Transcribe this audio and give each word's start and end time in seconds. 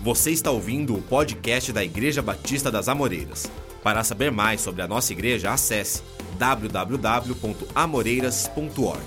Você 0.00 0.30
está 0.30 0.50
ouvindo 0.50 0.94
o 0.94 1.02
podcast 1.02 1.72
da 1.72 1.82
Igreja 1.82 2.22
Batista 2.22 2.70
das 2.70 2.88
Amoreiras. 2.88 3.50
Para 3.82 4.04
saber 4.04 4.30
mais 4.30 4.60
sobre 4.60 4.80
a 4.80 4.86
nossa 4.86 5.12
igreja, 5.12 5.50
acesse 5.50 6.02
www.amoreiras.org. 6.38 9.02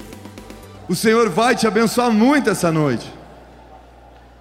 O 0.89 0.95
Senhor 0.95 1.29
vai 1.29 1.55
te 1.55 1.65
abençoar 1.65 2.11
muito 2.11 2.49
essa 2.49 2.69
noite. 2.71 3.09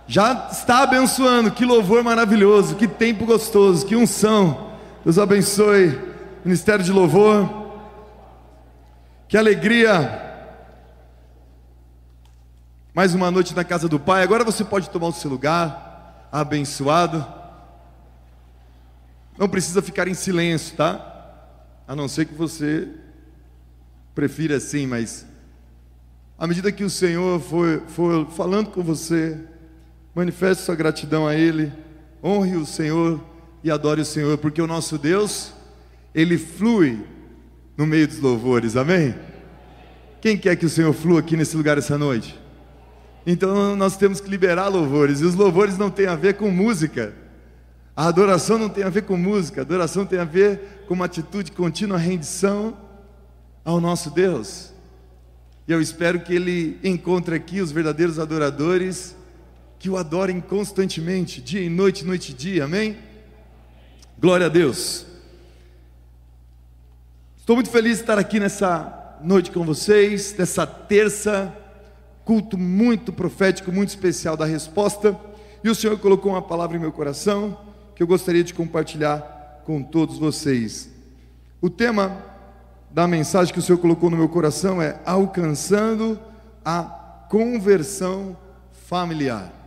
Já 0.08 0.48
está 0.50 0.82
abençoando, 0.82 1.52
que 1.52 1.64
louvor 1.64 2.02
maravilhoso, 2.02 2.74
que 2.74 2.88
tempo 2.88 3.24
gostoso, 3.24 3.86
que 3.86 3.94
unção. 3.94 4.72
Deus 5.04 5.18
abençoe, 5.18 5.96
ministério 6.44 6.84
de 6.84 6.90
louvor. 6.90 7.48
Que 9.28 9.36
alegria. 9.36 10.28
Mais 12.92 13.14
uma 13.14 13.30
noite 13.30 13.54
na 13.54 13.62
casa 13.62 13.88
do 13.88 14.00
Pai. 14.00 14.24
Agora 14.24 14.42
você 14.42 14.64
pode 14.64 14.90
tomar 14.90 15.06
o 15.06 15.12
seu 15.12 15.30
lugar, 15.30 15.89
abençoado. 16.30 17.26
Não 19.38 19.48
precisa 19.48 19.80
ficar 19.82 20.06
em 20.08 20.14
silêncio, 20.14 20.76
tá? 20.76 21.06
A 21.86 21.96
não 21.96 22.08
ser 22.08 22.26
que 22.26 22.34
você 22.34 22.88
prefira 24.14 24.56
assim, 24.56 24.86
mas 24.86 25.26
à 26.38 26.46
medida 26.46 26.72
que 26.72 26.84
o 26.84 26.90
Senhor 26.90 27.38
for, 27.40 27.82
for 27.88 28.26
falando 28.30 28.70
com 28.70 28.82
você, 28.82 29.38
manifeste 30.14 30.64
sua 30.64 30.74
gratidão 30.74 31.26
a 31.26 31.34
Ele, 31.34 31.70
honre 32.24 32.56
o 32.56 32.64
Senhor 32.64 33.20
e 33.62 33.70
adore 33.70 34.00
o 34.00 34.06
Senhor, 34.06 34.38
porque 34.38 34.62
o 34.62 34.66
nosso 34.66 34.96
Deus, 34.96 35.52
Ele 36.14 36.38
flui 36.38 37.04
no 37.76 37.86
meio 37.86 38.08
dos 38.08 38.20
louvores, 38.20 38.74
amém? 38.74 39.14
Quem 40.20 40.36
quer 40.38 40.56
que 40.56 40.64
o 40.64 40.70
Senhor 40.70 40.94
flua 40.94 41.20
aqui 41.20 41.36
nesse 41.36 41.56
lugar 41.56 41.76
essa 41.76 41.98
noite? 41.98 42.39
Então 43.26 43.76
nós 43.76 43.96
temos 43.96 44.20
que 44.20 44.30
liberar 44.30 44.68
louvores, 44.68 45.20
e 45.20 45.24
os 45.24 45.34
louvores 45.34 45.76
não 45.76 45.90
têm 45.90 46.06
a 46.06 46.16
ver 46.16 46.34
com 46.34 46.50
música, 46.50 47.14
a 47.94 48.06
adoração 48.06 48.58
não 48.58 48.68
tem 48.68 48.82
a 48.82 48.88
ver 48.88 49.02
com 49.02 49.16
música, 49.16 49.60
a 49.60 49.62
adoração 49.62 50.06
tem 50.06 50.18
a 50.18 50.24
ver 50.24 50.84
com 50.86 50.94
uma 50.94 51.04
atitude 51.04 51.52
contínua 51.52 51.98
rendição 51.98 52.76
ao 53.64 53.80
nosso 53.80 54.10
Deus. 54.10 54.72
E 55.68 55.72
eu 55.72 55.80
espero 55.80 56.20
que 56.20 56.34
Ele 56.34 56.78
encontre 56.82 57.34
aqui 57.34 57.60
os 57.60 57.70
verdadeiros 57.70 58.18
adoradores 58.18 59.14
que 59.78 59.88
o 59.88 59.96
adorem 59.96 60.40
constantemente, 60.40 61.40
dia 61.40 61.62
e 61.62 61.68
noite, 61.68 62.04
noite 62.04 62.32
e 62.32 62.34
dia, 62.34 62.64
amém? 62.64 62.96
Glória 64.18 64.46
a 64.46 64.48
Deus. 64.50 65.06
Estou 67.38 67.56
muito 67.56 67.70
feliz 67.70 67.96
de 67.96 68.02
estar 68.02 68.18
aqui 68.18 68.38
nessa 68.38 69.18
noite 69.22 69.50
com 69.50 69.64
vocês, 69.64 70.34
nessa 70.36 70.66
terça, 70.66 71.54
culto 72.24 72.56
muito 72.56 73.12
profético, 73.12 73.72
muito 73.72 73.88
especial 73.90 74.36
da 74.36 74.44
resposta. 74.44 75.18
E 75.62 75.68
o 75.68 75.74
Senhor 75.74 75.98
colocou 75.98 76.32
uma 76.32 76.42
palavra 76.42 76.76
em 76.76 76.80
meu 76.80 76.92
coração 76.92 77.58
que 77.94 78.02
eu 78.02 78.06
gostaria 78.06 78.42
de 78.42 78.54
compartilhar 78.54 79.62
com 79.64 79.82
todos 79.82 80.18
vocês. 80.18 80.90
O 81.60 81.68
tema 81.68 82.16
da 82.90 83.06
mensagem 83.06 83.52
que 83.52 83.58
o 83.58 83.62
Senhor 83.62 83.78
colocou 83.78 84.10
no 84.10 84.16
meu 84.16 84.28
coração 84.28 84.80
é 84.80 84.98
alcançando 85.04 86.18
a 86.64 86.82
conversão 87.28 88.36
familiar 88.86 89.60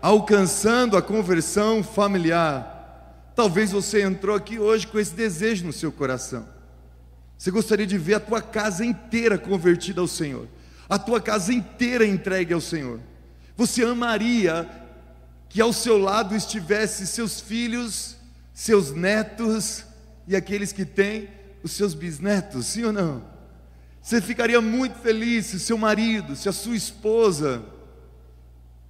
alcançando 0.00 0.96
a 0.96 1.02
conversão 1.02 1.82
familiar. 1.82 3.32
Talvez 3.34 3.72
você 3.72 4.02
entrou 4.02 4.34
aqui 4.34 4.58
hoje 4.58 4.86
com 4.86 4.98
esse 4.98 5.14
desejo 5.14 5.66
no 5.66 5.72
seu 5.72 5.92
coração. 5.92 6.46
Você 7.38 7.52
gostaria 7.52 7.86
de 7.86 7.96
ver 7.96 8.14
a 8.14 8.20
tua 8.20 8.42
casa 8.42 8.84
inteira 8.84 9.38
convertida 9.38 10.00
ao 10.00 10.08
Senhor, 10.08 10.48
a 10.88 10.98
tua 10.98 11.20
casa 11.20 11.52
inteira 11.52 12.04
entregue 12.04 12.52
ao 12.52 12.60
Senhor. 12.60 12.98
Você 13.56 13.84
amaria 13.84 14.68
que 15.48 15.60
ao 15.60 15.72
seu 15.72 15.96
lado 15.98 16.34
estivesse 16.34 17.06
seus 17.06 17.40
filhos, 17.40 18.16
seus 18.52 18.90
netos 18.90 19.84
e 20.26 20.34
aqueles 20.34 20.72
que 20.72 20.84
têm 20.84 21.28
os 21.62 21.72
seus 21.72 21.94
bisnetos, 21.94 22.66
sim 22.66 22.84
ou 22.84 22.92
não? 22.92 23.22
Você 24.02 24.20
ficaria 24.20 24.60
muito 24.60 24.98
feliz 24.98 25.46
se 25.46 25.60
seu 25.60 25.78
marido, 25.78 26.34
se 26.34 26.48
a 26.48 26.52
sua 26.52 26.74
esposa, 26.74 27.62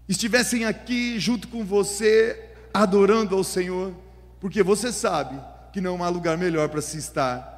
estivessem 0.08 0.64
aqui 0.64 1.19
junto 1.19 1.48
com 1.48 1.64
você, 1.64 2.50
adorando 2.72 3.37
ao 3.37 3.44
Senhor, 3.44 3.94
porque 4.41 4.62
você 4.62 4.91
sabe 4.91 5.38
que 5.72 5.81
não 5.81 6.03
há 6.03 6.08
lugar 6.08 6.38
melhor 6.38 6.69
para 6.69 6.81
se 6.81 6.97
estar. 6.97 7.57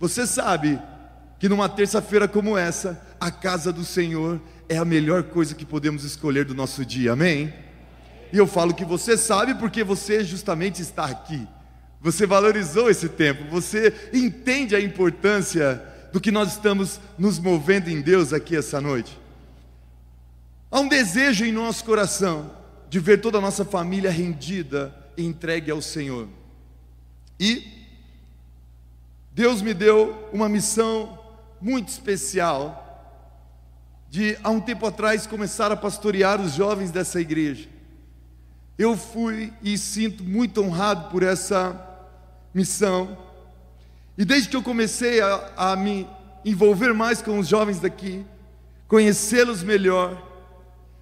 Você 0.00 0.26
sabe 0.26 0.80
que 1.38 1.46
numa 1.46 1.68
terça-feira 1.68 2.26
como 2.26 2.56
essa, 2.56 2.98
a 3.20 3.30
casa 3.30 3.70
do 3.70 3.84
Senhor 3.84 4.40
é 4.66 4.78
a 4.78 4.84
melhor 4.84 5.24
coisa 5.24 5.54
que 5.54 5.66
podemos 5.66 6.04
escolher 6.04 6.46
do 6.46 6.54
nosso 6.54 6.86
dia, 6.86 7.12
amém? 7.12 7.52
E 8.32 8.38
eu 8.38 8.46
falo 8.46 8.72
que 8.72 8.84
você 8.84 9.14
sabe 9.14 9.54
porque 9.56 9.84
você 9.84 10.24
justamente 10.24 10.80
está 10.80 11.04
aqui. 11.04 11.46
Você 12.00 12.26
valorizou 12.26 12.88
esse 12.88 13.10
tempo, 13.10 13.44
você 13.50 13.92
entende 14.10 14.74
a 14.74 14.80
importância 14.80 15.82
do 16.14 16.20
que 16.20 16.30
nós 16.30 16.52
estamos 16.52 16.98
nos 17.18 17.38
movendo 17.38 17.90
em 17.90 18.00
Deus 18.00 18.32
aqui 18.32 18.56
essa 18.56 18.80
noite. 18.80 19.20
Há 20.70 20.80
um 20.80 20.88
desejo 20.88 21.44
em 21.44 21.52
nosso 21.52 21.84
coração 21.84 22.50
de 22.88 22.98
ver 22.98 23.20
toda 23.20 23.36
a 23.36 23.40
nossa 23.40 23.66
família 23.66 24.10
rendida 24.10 24.94
e 25.14 25.26
entregue 25.26 25.70
ao 25.70 25.82
Senhor. 25.82 26.26
E 27.38 27.79
Deus 29.32 29.62
me 29.62 29.72
deu 29.72 30.28
uma 30.32 30.48
missão 30.48 31.18
muito 31.60 31.88
especial 31.88 32.86
de 34.08 34.36
há 34.42 34.50
um 34.50 34.60
tempo 34.60 34.84
atrás 34.86 35.26
começar 35.26 35.70
a 35.70 35.76
pastorear 35.76 36.40
os 36.40 36.54
jovens 36.54 36.90
dessa 36.90 37.20
igreja. 37.20 37.68
Eu 38.76 38.96
fui 38.96 39.52
e 39.62 39.78
sinto 39.78 40.24
muito 40.24 40.60
honrado 40.62 41.10
por 41.10 41.22
essa 41.22 41.80
missão. 42.52 43.16
E 44.18 44.24
desde 44.24 44.48
que 44.48 44.56
eu 44.56 44.62
comecei 44.62 45.20
a, 45.20 45.52
a 45.56 45.76
me 45.76 46.08
envolver 46.44 46.92
mais 46.92 47.22
com 47.22 47.38
os 47.38 47.46
jovens 47.46 47.78
daqui, 47.78 48.24
conhecê-los 48.88 49.62
melhor, 49.62 50.20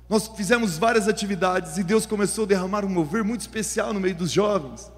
nós 0.08 0.28
fizemos 0.28 0.76
várias 0.76 1.08
atividades 1.08 1.78
e 1.78 1.82
Deus 1.82 2.04
começou 2.04 2.44
a 2.44 2.48
derramar 2.48 2.84
um 2.84 2.88
mover 2.88 3.24
muito 3.24 3.40
especial 3.40 3.94
no 3.94 4.00
meio 4.00 4.14
dos 4.14 4.30
jovens. 4.30 4.90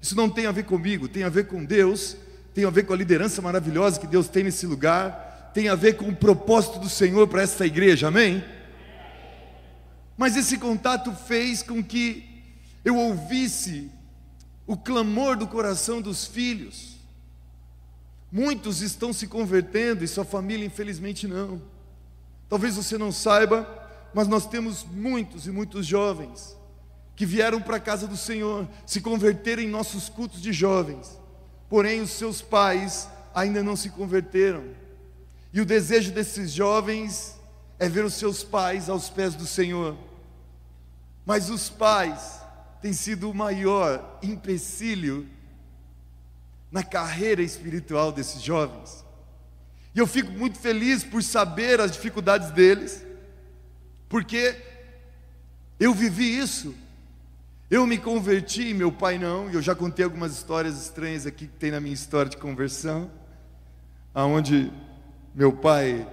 Isso 0.00 0.14
não 0.14 0.28
tem 0.28 0.46
a 0.46 0.52
ver 0.52 0.64
comigo, 0.64 1.08
tem 1.08 1.24
a 1.24 1.28
ver 1.28 1.46
com 1.46 1.64
Deus, 1.64 2.16
tem 2.56 2.64
a 2.64 2.70
ver 2.70 2.84
com 2.84 2.94
a 2.94 2.96
liderança 2.96 3.42
maravilhosa 3.42 4.00
que 4.00 4.06
Deus 4.06 4.28
tem 4.28 4.44
nesse 4.44 4.66
lugar, 4.66 5.50
tem 5.52 5.68
a 5.68 5.74
ver 5.74 5.98
com 5.98 6.08
o 6.08 6.16
propósito 6.16 6.78
do 6.78 6.88
Senhor 6.88 7.28
para 7.28 7.42
esta 7.42 7.66
igreja, 7.66 8.08
amém? 8.08 8.42
Mas 10.16 10.38
esse 10.38 10.56
contato 10.56 11.12
fez 11.12 11.62
com 11.62 11.84
que 11.84 12.24
eu 12.82 12.96
ouvisse 12.96 13.90
o 14.66 14.74
clamor 14.74 15.36
do 15.36 15.46
coração 15.46 16.00
dos 16.00 16.24
filhos. 16.24 16.96
Muitos 18.32 18.80
estão 18.80 19.12
se 19.12 19.26
convertendo 19.26 20.02
e 20.02 20.08
sua 20.08 20.24
família, 20.24 20.64
infelizmente, 20.64 21.28
não. 21.28 21.60
Talvez 22.48 22.74
você 22.74 22.96
não 22.96 23.12
saiba, 23.12 23.68
mas 24.14 24.26
nós 24.28 24.46
temos 24.46 24.82
muitos 24.82 25.46
e 25.46 25.50
muitos 25.50 25.86
jovens 25.86 26.56
que 27.14 27.26
vieram 27.26 27.60
para 27.60 27.76
a 27.76 27.80
casa 27.80 28.06
do 28.06 28.16
Senhor, 28.16 28.66
se 28.86 29.02
converteram 29.02 29.62
em 29.62 29.68
nossos 29.68 30.08
cultos 30.08 30.40
de 30.40 30.54
jovens, 30.54 31.18
porém 31.68 32.00
os 32.00 32.10
seus 32.10 32.40
pais 32.42 33.08
ainda 33.34 33.62
não 33.62 33.76
se 33.76 33.90
converteram. 33.90 34.64
E 35.52 35.60
o 35.60 35.66
desejo 35.66 36.12
desses 36.12 36.50
jovens 36.52 37.36
é 37.78 37.88
ver 37.88 38.04
os 38.04 38.14
seus 38.14 38.42
pais 38.42 38.88
aos 38.88 39.08
pés 39.08 39.34
do 39.34 39.46
Senhor. 39.46 39.96
Mas 41.24 41.50
os 41.50 41.68
pais 41.68 42.40
têm 42.80 42.92
sido 42.92 43.30
o 43.30 43.34
maior 43.34 44.18
empecilho 44.22 45.26
na 46.70 46.82
carreira 46.82 47.42
espiritual 47.42 48.12
desses 48.12 48.42
jovens. 48.42 49.04
E 49.94 49.98
eu 49.98 50.06
fico 50.06 50.30
muito 50.30 50.58
feliz 50.58 51.02
por 51.02 51.22
saber 51.22 51.80
as 51.80 51.92
dificuldades 51.92 52.50
deles, 52.50 53.02
porque 54.08 54.54
eu 55.80 55.94
vivi 55.94 56.38
isso. 56.38 56.74
Eu 57.68 57.84
me 57.84 57.98
converti, 57.98 58.72
meu 58.72 58.92
pai 58.92 59.18
não, 59.18 59.50
e 59.50 59.54
eu 59.54 59.60
já 59.60 59.74
contei 59.74 60.04
algumas 60.04 60.32
histórias 60.32 60.80
estranhas 60.80 61.26
aqui 61.26 61.48
que 61.48 61.54
tem 61.54 61.72
na 61.72 61.80
minha 61.80 61.94
história 61.94 62.30
de 62.30 62.36
conversão, 62.36 63.10
aonde 64.14 64.72
meu 65.34 65.52
pai 65.52 66.06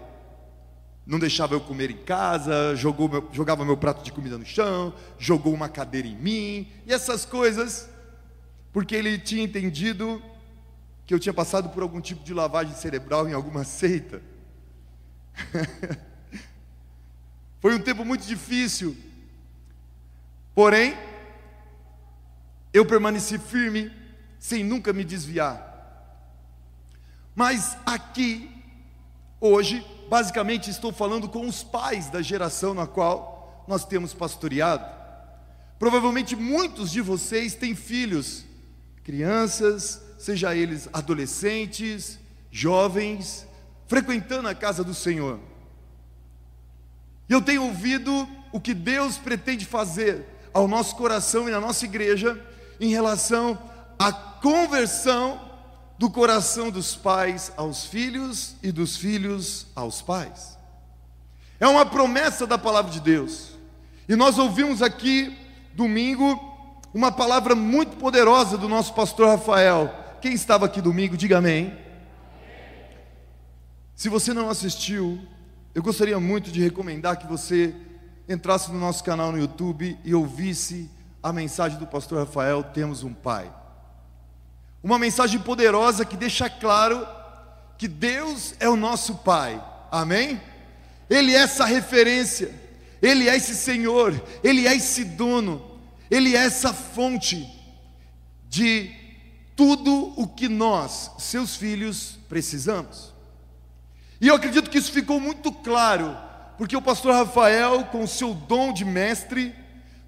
não 1.06 1.20
deixava 1.20 1.54
eu 1.54 1.62
comer 1.62 1.92
em 1.92 1.98
casa, 1.98 2.76
jogou 2.76 3.30
jogava 3.32 3.64
meu 3.64 3.78
prato 3.78 4.04
de 4.04 4.12
comida 4.12 4.36
no 4.36 4.44
chão, 4.44 4.96
jogou 5.20 5.54
uma 5.54 5.70
cadeira 5.70 6.08
em 6.08 6.16
mim, 6.16 6.68
e 6.88 6.92
essas 6.92 7.24
coisas, 7.24 7.88
porque 8.72 8.96
ele 8.96 9.20
tinha 9.20 9.44
entendido 9.44 10.20
que 11.06 11.14
eu 11.14 11.20
tinha 11.20 11.34
passado 11.34 11.70
por 11.70 11.84
algum 11.84 12.02
tipo 12.02 12.24
de 12.24 12.34
lavagem 12.34 12.74
cerebral 12.74 13.30
em 13.30 13.34
alguma 13.34 13.64
seita. 13.64 14.24
Foi 17.62 17.76
um 17.76 17.80
tempo 17.80 18.04
muito 18.04 18.26
difícil. 18.26 18.98
Porém, 20.56 20.98
eu 22.74 22.86
permaneci 22.86 23.38
firme, 23.38 23.92
sem 24.40 24.64
nunca 24.64 24.92
me 24.92 25.04
desviar. 25.04 25.72
Mas 27.36 27.78
aqui, 27.86 28.50
hoje, 29.40 29.86
basicamente 30.10 30.70
estou 30.70 30.92
falando 30.92 31.30
com 31.30 31.48
os 31.48 31.64
pais 31.64 32.10
da 32.10 32.22
geração 32.22 32.74
na 32.74 32.88
qual 32.88 33.64
nós 33.68 33.86
temos 33.86 34.14
pastoreado. 34.14 34.86
Provavelmente 35.78 36.36
muitos 36.36 36.92
de 36.92 37.02
vocês 37.02 37.56
têm 37.56 37.76
filhos, 37.76 38.44
crianças, 39.04 40.02
seja 40.18 40.56
eles 40.56 40.90
adolescentes, 40.92 42.20
jovens, 42.52 43.48
frequentando 43.88 44.48
a 44.48 44.56
casa 44.56 44.84
do 44.84 44.94
Senhor. 44.94 45.40
E 47.30 47.34
eu 47.34 47.42
tenho 47.42 47.64
ouvido 47.64 48.28
o 48.52 48.60
que 48.60 48.74
Deus 48.74 49.18
pretende 49.18 49.66
fazer 49.66 50.26
ao 50.54 50.68
nosso 50.68 50.96
coração 50.96 51.50
e 51.50 51.52
na 51.52 51.60
nossa 51.60 51.86
igreja 51.86 52.40
em 52.84 52.90
relação 52.90 53.58
à 53.98 54.12
conversão 54.12 55.40
do 55.98 56.10
coração 56.10 56.70
dos 56.70 56.96
pais 56.96 57.52
aos 57.56 57.86
filhos 57.86 58.56
e 58.62 58.74
dos 58.74 58.98
filhos 58.98 59.68
aos 59.74 60.02
pais. 60.02 60.58
É 61.62 61.68
uma 61.68 61.86
promessa 61.86 62.46
da 62.46 62.58
palavra 62.58 62.92
de 62.92 63.00
Deus. 63.00 63.52
E 64.10 64.18
nós 64.18 64.38
ouvimos 64.38 64.82
aqui 64.82 65.34
domingo 65.74 66.38
uma 66.94 67.10
palavra 67.10 67.56
muito 67.56 67.96
poderosa 67.96 68.58
do 68.58 68.68
nosso 68.68 68.94
pastor 68.94 69.30
Rafael. 69.30 69.94
Quem 70.22 70.34
estava 70.34 70.66
aqui 70.66 70.82
domingo, 70.82 71.16
diga 71.16 71.38
amém. 71.38 71.74
Se 73.96 74.10
você 74.10 74.34
não 74.34 74.50
assistiu, 74.50 75.26
eu 75.74 75.82
gostaria 75.82 76.20
muito 76.20 76.52
de 76.52 76.62
recomendar 76.62 77.18
que 77.18 77.28
você 77.28 77.74
entrasse 78.28 78.70
no 78.74 78.80
nosso 78.80 79.06
canal 79.06 79.32
no 79.32 79.40
YouTube 79.40 79.98
e 80.04 80.14
ouvisse 80.14 80.90
a 81.24 81.32
mensagem 81.32 81.80
do 81.80 81.88
pastor 81.88 82.20
Rafael: 82.20 82.62
Temos 82.62 83.02
um 83.02 83.14
Pai. 83.14 83.50
Uma 84.84 85.00
mensagem 85.00 85.40
poderosa 85.40 86.04
que 86.04 86.18
deixa 86.18 86.50
claro 86.50 87.08
que 87.78 87.88
Deus 87.88 88.54
é 88.60 88.68
o 88.68 88.76
nosso 88.76 89.16
Pai, 89.16 89.64
amém? 89.90 90.42
Ele 91.10 91.34
é 91.34 91.38
essa 91.40 91.64
referência, 91.66 92.54
Ele 93.02 93.30
é 93.30 93.38
esse 93.38 93.56
Senhor, 93.56 94.22
Ele 94.44 94.68
é 94.68 94.76
esse 94.76 95.06
dono, 95.06 95.80
Ele 96.12 96.36
é 96.36 96.40
essa 96.40 96.74
fonte 96.74 97.50
de 98.50 98.92
tudo 99.56 100.14
o 100.18 100.28
que 100.28 100.50
nós, 100.50 101.12
seus 101.18 101.56
filhos, 101.56 102.20
precisamos. 102.28 103.14
E 104.20 104.28
eu 104.28 104.36
acredito 104.36 104.70
que 104.70 104.78
isso 104.78 104.92
ficou 104.92 105.20
muito 105.20 105.52
claro, 105.52 106.18
porque 106.58 106.76
o 106.76 106.82
pastor 106.82 107.14
Rafael, 107.14 107.86
com 107.86 108.04
o 108.04 108.08
seu 108.08 108.34
dom 108.34 108.74
de 108.74 108.84
mestre, 108.84 109.56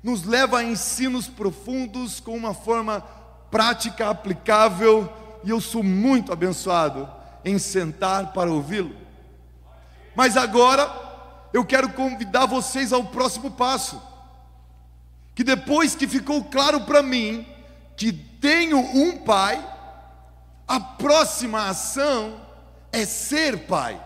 nos 0.05 0.23
leva 0.23 0.59
a 0.59 0.63
ensinos 0.63 1.27
profundos 1.27 2.19
com 2.19 2.37
uma 2.37 2.53
forma 2.53 3.01
prática, 3.49 4.07
aplicável, 4.07 5.11
e 5.43 5.49
eu 5.49 5.59
sou 5.59 5.81
muito 5.81 6.31
abençoado 6.31 7.09
em 7.43 7.57
sentar 7.57 8.31
para 8.31 8.51
ouvi-lo. 8.51 8.95
Mas 10.15 10.37
agora 10.37 10.87
eu 11.51 11.65
quero 11.65 11.89
convidar 11.93 12.45
vocês 12.45 12.93
ao 12.93 13.05
próximo 13.05 13.49
passo. 13.49 13.99
Que 15.33 15.43
depois 15.43 15.95
que 15.95 16.07
ficou 16.07 16.43
claro 16.43 16.81
para 16.81 17.01
mim 17.01 17.43
que 17.97 18.13
tenho 18.13 18.77
um 18.77 19.17
pai, 19.17 19.57
a 20.67 20.79
próxima 20.79 21.67
ação 21.67 22.41
é 22.91 23.07
ser 23.07 23.65
pai. 23.65 23.99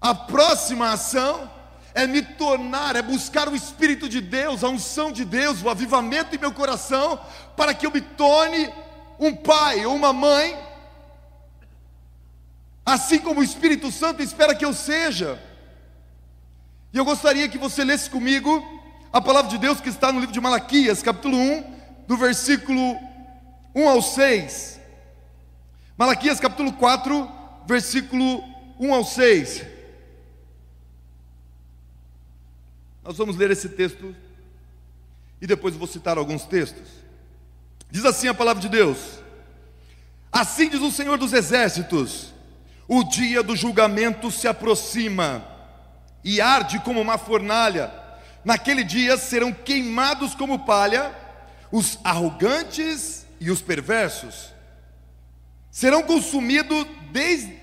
A 0.00 0.12
próxima 0.12 0.90
ação 0.90 1.48
é 1.94 2.08
me 2.08 2.20
tornar, 2.20 2.96
é 2.96 3.02
buscar 3.02 3.48
o 3.48 3.54
Espírito 3.54 4.08
de 4.08 4.20
Deus, 4.20 4.64
a 4.64 4.68
unção 4.68 5.12
de 5.12 5.24
Deus, 5.24 5.62
o 5.62 5.70
avivamento 5.70 6.34
em 6.34 6.38
meu 6.38 6.52
coração, 6.52 7.20
para 7.56 7.72
que 7.72 7.86
eu 7.86 7.92
me 7.92 8.00
torne 8.00 8.68
um 9.18 9.32
pai 9.32 9.86
ou 9.86 9.94
uma 9.94 10.12
mãe, 10.12 10.58
assim 12.84 13.20
como 13.20 13.40
o 13.40 13.44
Espírito 13.44 13.92
Santo 13.92 14.22
espera 14.22 14.56
que 14.56 14.64
eu 14.64 14.74
seja. 14.74 15.40
E 16.92 16.98
eu 16.98 17.04
gostaria 17.04 17.48
que 17.48 17.56
você 17.56 17.84
lesse 17.84 18.10
comigo 18.10 18.62
a 19.12 19.20
palavra 19.20 19.48
de 19.48 19.58
Deus 19.58 19.80
que 19.80 19.88
está 19.88 20.10
no 20.10 20.18
livro 20.18 20.34
de 20.34 20.40
Malaquias, 20.40 21.00
capítulo 21.00 21.36
1, 21.36 21.74
do 22.08 22.16
versículo 22.16 22.98
1 23.72 23.88
ao 23.88 24.02
6. 24.02 24.80
Malaquias, 25.96 26.40
capítulo 26.40 26.72
4, 26.72 27.30
versículo 27.66 28.42
1 28.80 28.92
ao 28.92 29.04
6. 29.04 29.73
Nós 33.04 33.18
vamos 33.18 33.36
ler 33.36 33.50
esse 33.50 33.68
texto 33.68 34.16
e 35.40 35.46
depois 35.46 35.74
vou 35.74 35.86
citar 35.86 36.16
alguns 36.16 36.44
textos. 36.44 36.88
Diz 37.90 38.04
assim 38.06 38.28
a 38.28 38.34
palavra 38.34 38.62
de 38.62 38.68
Deus: 38.68 38.98
Assim 40.32 40.70
diz 40.70 40.80
o 40.80 40.90
Senhor 40.90 41.18
dos 41.18 41.34
Exércitos: 41.34 42.32
o 42.88 43.04
dia 43.04 43.42
do 43.42 43.54
julgamento 43.54 44.30
se 44.30 44.48
aproxima 44.48 45.46
e 46.24 46.40
arde 46.40 46.78
como 46.80 47.00
uma 47.00 47.18
fornalha. 47.18 47.92
Naquele 48.42 48.84
dia 48.84 49.16
serão 49.16 49.52
queimados 49.52 50.34
como 50.34 50.64
palha 50.64 51.14
os 51.70 51.98
arrogantes 52.02 53.26
e 53.38 53.50
os 53.50 53.60
perversos. 53.60 54.52
Serão 55.70 56.02
consumidos 56.02 56.86
desde 57.12 57.62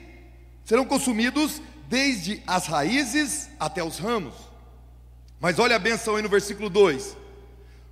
serão 0.63 0.85
consumidos 0.85 1.61
desde 1.89 2.41
as 2.47 2.67
raízes 2.67 3.49
até 3.59 3.83
os 3.83 3.97
ramos. 3.97 4.50
Mas 5.41 5.57
olha 5.57 5.75
a 5.75 5.79
benção 5.79 6.15
aí 6.15 6.21
no 6.21 6.29
versículo 6.29 6.69
2: 6.69 7.17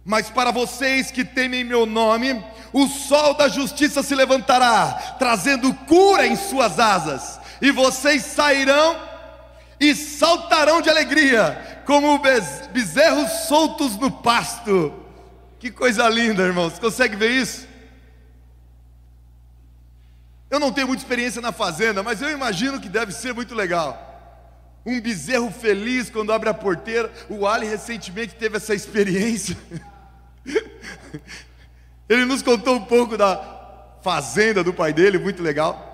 Mas 0.05 0.29
para 0.29 0.51
vocês 0.51 1.09
que 1.09 1.25
temem 1.25 1.63
meu 1.63 1.87
nome, 1.87 2.41
o 2.71 2.87
sol 2.87 3.33
da 3.33 3.47
justiça 3.49 4.03
se 4.03 4.13
levantará, 4.13 5.15
trazendo 5.17 5.73
cura 5.73 6.27
em 6.27 6.35
suas 6.35 6.79
asas, 6.79 7.39
e 7.59 7.71
vocês 7.71 8.23
sairão 8.23 8.95
e 9.79 9.95
saltarão 9.95 10.79
de 10.79 10.91
alegria, 10.91 11.81
como 11.87 12.21
bezerros 12.71 13.31
soltos 13.47 13.95
no 13.97 14.11
pasto. 14.11 14.93
Que 15.57 15.71
coisa 15.71 16.07
linda, 16.07 16.43
irmãos. 16.43 16.77
Consegue 16.77 17.15
ver 17.15 17.31
isso? 17.31 17.67
Eu 20.51 20.59
não 20.59 20.71
tenho 20.71 20.87
muita 20.87 21.01
experiência 21.01 21.41
na 21.41 21.51
fazenda, 21.51 22.03
mas 22.03 22.21
eu 22.21 22.29
imagino 22.29 22.79
que 22.79 22.87
deve 22.87 23.11
ser 23.11 23.33
muito 23.33 23.55
legal 23.55 24.08
um 24.85 24.99
bezerro 24.99 25.51
feliz 25.51 26.09
quando 26.09 26.31
abre 26.31 26.49
a 26.49 26.53
porteira. 26.53 27.11
O 27.29 27.45
Ali 27.47 27.67
recentemente 27.67 28.35
teve 28.35 28.57
essa 28.57 28.73
experiência. 28.73 29.57
Ele 32.07 32.25
nos 32.25 32.41
contou 32.41 32.75
um 32.75 32.85
pouco 32.85 33.17
da 33.17 33.97
fazenda 34.01 34.63
do 34.63 34.73
pai 34.73 34.93
dele, 34.93 35.19
muito 35.19 35.43
legal. 35.43 35.85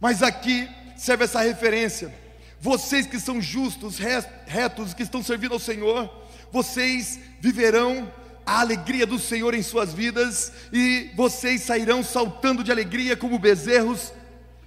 Mas 0.00 0.22
aqui 0.22 0.68
serve 0.96 1.24
essa 1.24 1.40
referência. 1.40 2.14
Vocês 2.60 3.06
que 3.06 3.20
são 3.20 3.40
justos, 3.40 3.98
retos, 4.46 4.92
que 4.92 5.02
estão 5.02 5.22
servindo 5.22 5.54
ao 5.54 5.60
Senhor, 5.60 6.10
vocês 6.50 7.20
viverão 7.40 8.10
a 8.44 8.60
alegria 8.60 9.06
do 9.06 9.18
Senhor 9.18 9.54
em 9.54 9.62
suas 9.62 9.92
vidas 9.92 10.52
e 10.72 11.10
vocês 11.14 11.62
sairão 11.62 12.02
saltando 12.02 12.64
de 12.64 12.72
alegria 12.72 13.16
como 13.16 13.38
bezerros 13.38 14.12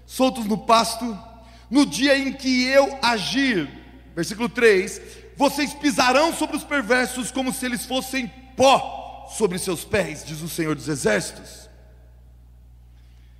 soltos 0.05 0.45
no 0.45 0.57
pasto 0.57 1.17
no 1.71 1.85
dia 1.85 2.17
em 2.17 2.33
que 2.33 2.65
eu 2.65 2.99
agir, 3.01 3.67
versículo 4.13 4.49
3: 4.49 5.01
vocês 5.37 5.73
pisarão 5.73 6.33
sobre 6.33 6.57
os 6.57 6.65
perversos 6.65 7.31
como 7.31 7.53
se 7.53 7.65
eles 7.65 7.85
fossem 7.85 8.27
pó 8.57 9.27
sobre 9.35 9.57
seus 9.57 9.85
pés, 9.85 10.25
diz 10.25 10.41
o 10.41 10.49
Senhor 10.49 10.75
dos 10.75 10.89
Exércitos. 10.89 11.69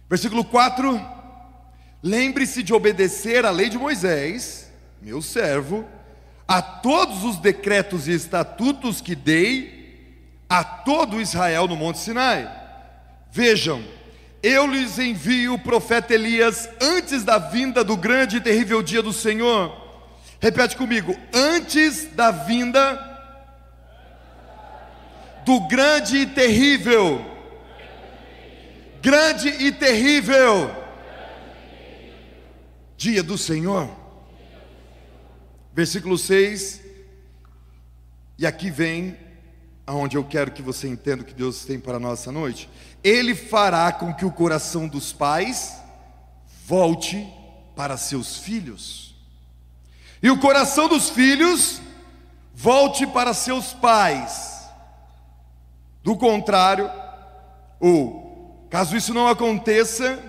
Versículo 0.10 0.46
4: 0.46 1.00
lembre-se 2.02 2.64
de 2.64 2.74
obedecer 2.74 3.46
à 3.46 3.52
lei 3.52 3.70
de 3.70 3.78
Moisés, 3.78 4.72
meu 5.02 5.22
servo, 5.22 5.86
a 6.48 6.62
todos 6.62 7.26
os 7.26 7.38
decretos 7.38 8.08
e 8.08 8.14
estatutos 8.14 9.02
que 9.02 9.14
dei 9.14 9.82
a 10.48 10.64
todo 10.64 11.22
Israel 11.22 11.68
no 11.68 11.76
Monte 11.76 12.00
Sinai. 12.00 12.50
Vejam, 13.30 13.84
eu 14.44 14.66
lhes 14.68 14.98
envio 14.98 15.54
o 15.54 15.60
profeta 15.60 16.14
Elias 16.14 16.68
antes 16.82 17.24
da 17.24 17.38
vinda 17.38 17.84
do 17.84 17.96
grande 17.96 18.38
e 18.38 18.42
terrível 18.42 18.82
dia 18.82 19.02
do 19.02 19.14
Senhor. 19.14 19.80
Repete 20.40 20.76
comigo: 20.76 21.16
antes 21.34 22.08
da 22.14 22.32
vinda 22.32 23.10
do 25.46 25.68
grande 25.68 26.18
e 26.18 26.26
terrível. 26.26 27.26
Grande 29.02 29.50
e 29.50 29.72
terrível 29.72 30.70
dia 32.98 33.24
do 33.24 33.38
Senhor. 33.38 33.90
Versículo 35.74 36.18
6. 36.18 36.82
E 38.38 38.46
aqui 38.46 38.70
vem 38.70 39.18
aonde 39.86 40.18
eu 40.18 40.24
quero 40.24 40.52
que 40.52 40.62
você 40.62 40.88
entenda 40.88 41.24
o 41.24 41.26
que 41.26 41.34
Deus 41.34 41.66
tem 41.66 41.80
para 41.80 42.00
nós 42.00 42.20
essa 42.20 42.32
noite. 42.32 42.70
Ele 43.04 43.36
fará 43.36 43.92
com 43.92 44.14
que 44.14 44.26
o 44.26 44.32
coração 44.32 44.88
dos 44.88 45.12
pais 45.12 45.76
volte 46.66 47.28
para 47.76 47.98
seus 47.98 48.38
filhos, 48.38 49.16
e 50.22 50.30
o 50.30 50.40
coração 50.40 50.88
dos 50.88 51.10
filhos 51.10 51.82
volte 52.54 53.08
para 53.08 53.34
seus 53.34 53.74
pais. 53.74 54.70
Do 56.04 56.16
contrário, 56.16 56.90
ou 57.80 58.68
caso 58.70 58.96
isso 58.96 59.14
não 59.14 59.28
aconteça, 59.28 60.22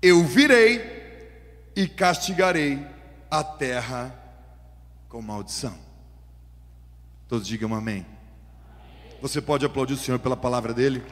eu 0.00 0.24
virei 0.24 1.70
e 1.76 1.86
castigarei 1.86 2.84
a 3.30 3.44
terra 3.44 4.14
com 5.08 5.20
maldição. 5.20 5.78
Todos 7.28 7.46
digam 7.46 7.74
amém. 7.74 8.06
Você 9.20 9.42
pode 9.42 9.66
aplaudir 9.66 9.94
o 9.94 9.96
Senhor 9.96 10.20
pela 10.20 10.36
palavra 10.36 10.72
dele? 10.72 11.02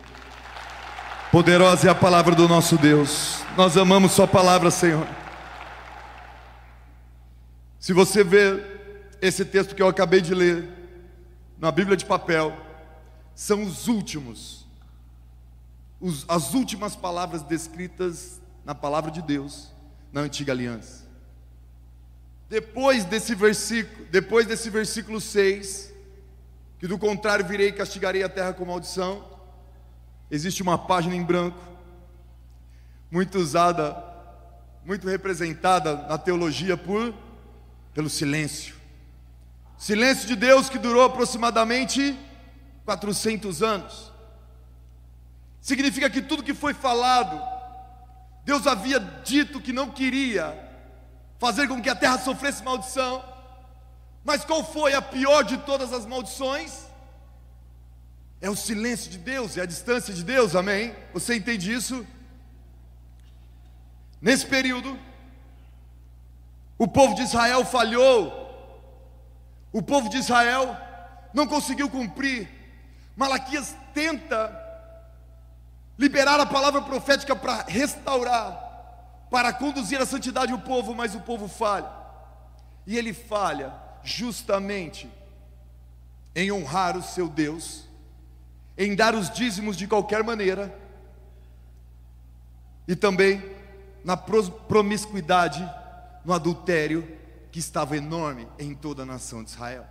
Poderosa 1.33 1.89
é 1.89 1.91
a 1.91 1.95
palavra 1.95 2.37
do 2.37 2.47
nosso 2.47 2.79
Deus. 2.79 3.41
Nós 3.57 3.77
amamos 3.77 4.13
Sua 4.13 4.29
palavra, 4.29 4.71
Senhor. 4.71 5.07
Se 7.81 7.93
você 7.93 8.23
ver 8.23 9.17
esse 9.21 9.45
texto 9.45 9.75
que 9.75 9.83
eu 9.83 9.89
acabei 9.89 10.21
de 10.21 10.35
ler, 10.35 10.69
na 11.59 11.73
Bíblia 11.73 11.97
de 11.97 12.05
papel, 12.05 12.57
são 13.35 13.65
os 13.65 13.89
últimos, 13.89 14.65
os, 16.01 16.25
as 16.29 16.55
últimas 16.55 16.95
palavras 16.95 17.43
descritas 17.43 18.41
na 18.65 18.75
palavra 18.75 19.11
de 19.11 19.21
Deus 19.21 19.73
na 20.13 20.21
antiga 20.21 20.53
aliança. 20.53 21.05
Depois 22.49 23.05
desse 23.05 23.35
versículo, 23.35 24.07
depois 24.13 24.47
desse 24.47 24.71
versículo 24.71 25.21
6, 25.21 25.93
que 26.79 26.87
do 26.87 26.99
contrário 26.99 27.45
virei 27.45 27.69
e 27.69 27.73
castigarei 27.73 28.23
a 28.23 28.29
terra 28.29 28.53
com 28.53 28.65
maldição, 28.65 29.25
existe 30.31 30.63
uma 30.63 30.77
página 30.77 31.15
em 31.15 31.23
branco, 31.23 31.59
muito 33.11 33.39
usada, 33.39 33.97
muito 34.85 35.09
representada 35.09 35.97
na 36.09 36.19
teologia 36.19 36.77
por 36.77 37.15
pelo 37.95 38.11
silêncio. 38.11 38.75
Silêncio 39.79 40.27
de 40.27 40.37
Deus 40.37 40.69
que 40.69 40.79
durou 40.79 41.05
aproximadamente 41.05 42.19
400 42.85 43.63
anos. 43.63 44.13
Significa 45.61 46.09
que 46.09 46.23
tudo 46.23 46.43
que 46.43 46.55
foi 46.55 46.75
falado, 46.75 47.43
Deus 48.45 48.67
havia 48.67 49.01
dito 49.01 49.61
que 49.61 49.73
não 49.73 49.91
queria 49.91 50.57
fazer 51.39 51.67
com 51.69 51.83
que 51.83 51.89
a 51.89 51.97
terra 51.97 52.19
sofresse 52.19 52.63
maldição. 52.63 53.23
Mas 54.27 54.45
qual 54.45 54.65
foi 54.65 54.93
a 54.93 55.01
pior 55.01 55.45
de 55.45 55.57
todas 55.59 55.93
as 55.93 56.05
maldições? 56.05 56.87
É 58.41 58.51
o 58.51 58.57
silêncio 58.57 59.09
de 59.09 59.19
Deus, 59.19 59.57
é 59.57 59.61
a 59.61 59.67
distância 59.67 60.13
de 60.13 60.25
Deus, 60.25 60.57
amém? 60.57 60.93
Você 61.15 61.37
entende 61.37 61.73
isso? 61.73 62.05
Nesse 64.21 64.45
período, 64.45 64.99
o 66.77 66.89
povo 66.89 67.15
de 67.15 67.23
Israel 67.23 67.65
falhou, 67.65 68.43
o 69.73 69.81
povo 69.81 70.09
de 70.09 70.17
Israel 70.17 70.77
não 71.33 71.47
conseguiu 71.47 71.89
cumprir. 71.89 72.51
Malaquias 73.15 73.77
tenta 73.95 74.53
liberar 75.97 76.41
a 76.41 76.47
palavra 76.47 76.83
profética 76.83 77.37
para 77.37 77.63
restaurar, 77.69 79.29
para 79.31 79.53
conduzir 79.53 80.01
a 80.01 80.07
santidade 80.07 80.51
do 80.51 80.59
povo, 80.59 80.97
mas 80.97 81.15
o 81.15 81.21
povo 81.21 81.47
falha. 81.47 81.89
E 82.85 82.99
ele 82.99 83.15
falha 83.15 83.86
justamente 84.07 85.11
em 86.35 86.53
honrar 86.53 86.97
o 86.97 87.03
seu 87.03 87.29
Deus, 87.29 87.85
em 88.79 88.95
dar 88.95 89.15
os 89.15 89.31
dízimos 89.31 89.77
de 89.77 89.87
qualquer 89.87 90.23
maneira, 90.23 90.75
e 92.87 92.95
também 92.95 93.43
na 94.05 94.17
promiscuidade, 94.17 95.69
no 96.25 96.33
adultério 96.33 97.19
que 97.51 97.59
estava 97.59 97.97
enorme 97.97 98.47
em 98.59 98.75
toda 98.75 99.03
a 99.03 99.07
nação 99.07 99.43
de 99.43 99.51
Israel. 99.51 99.85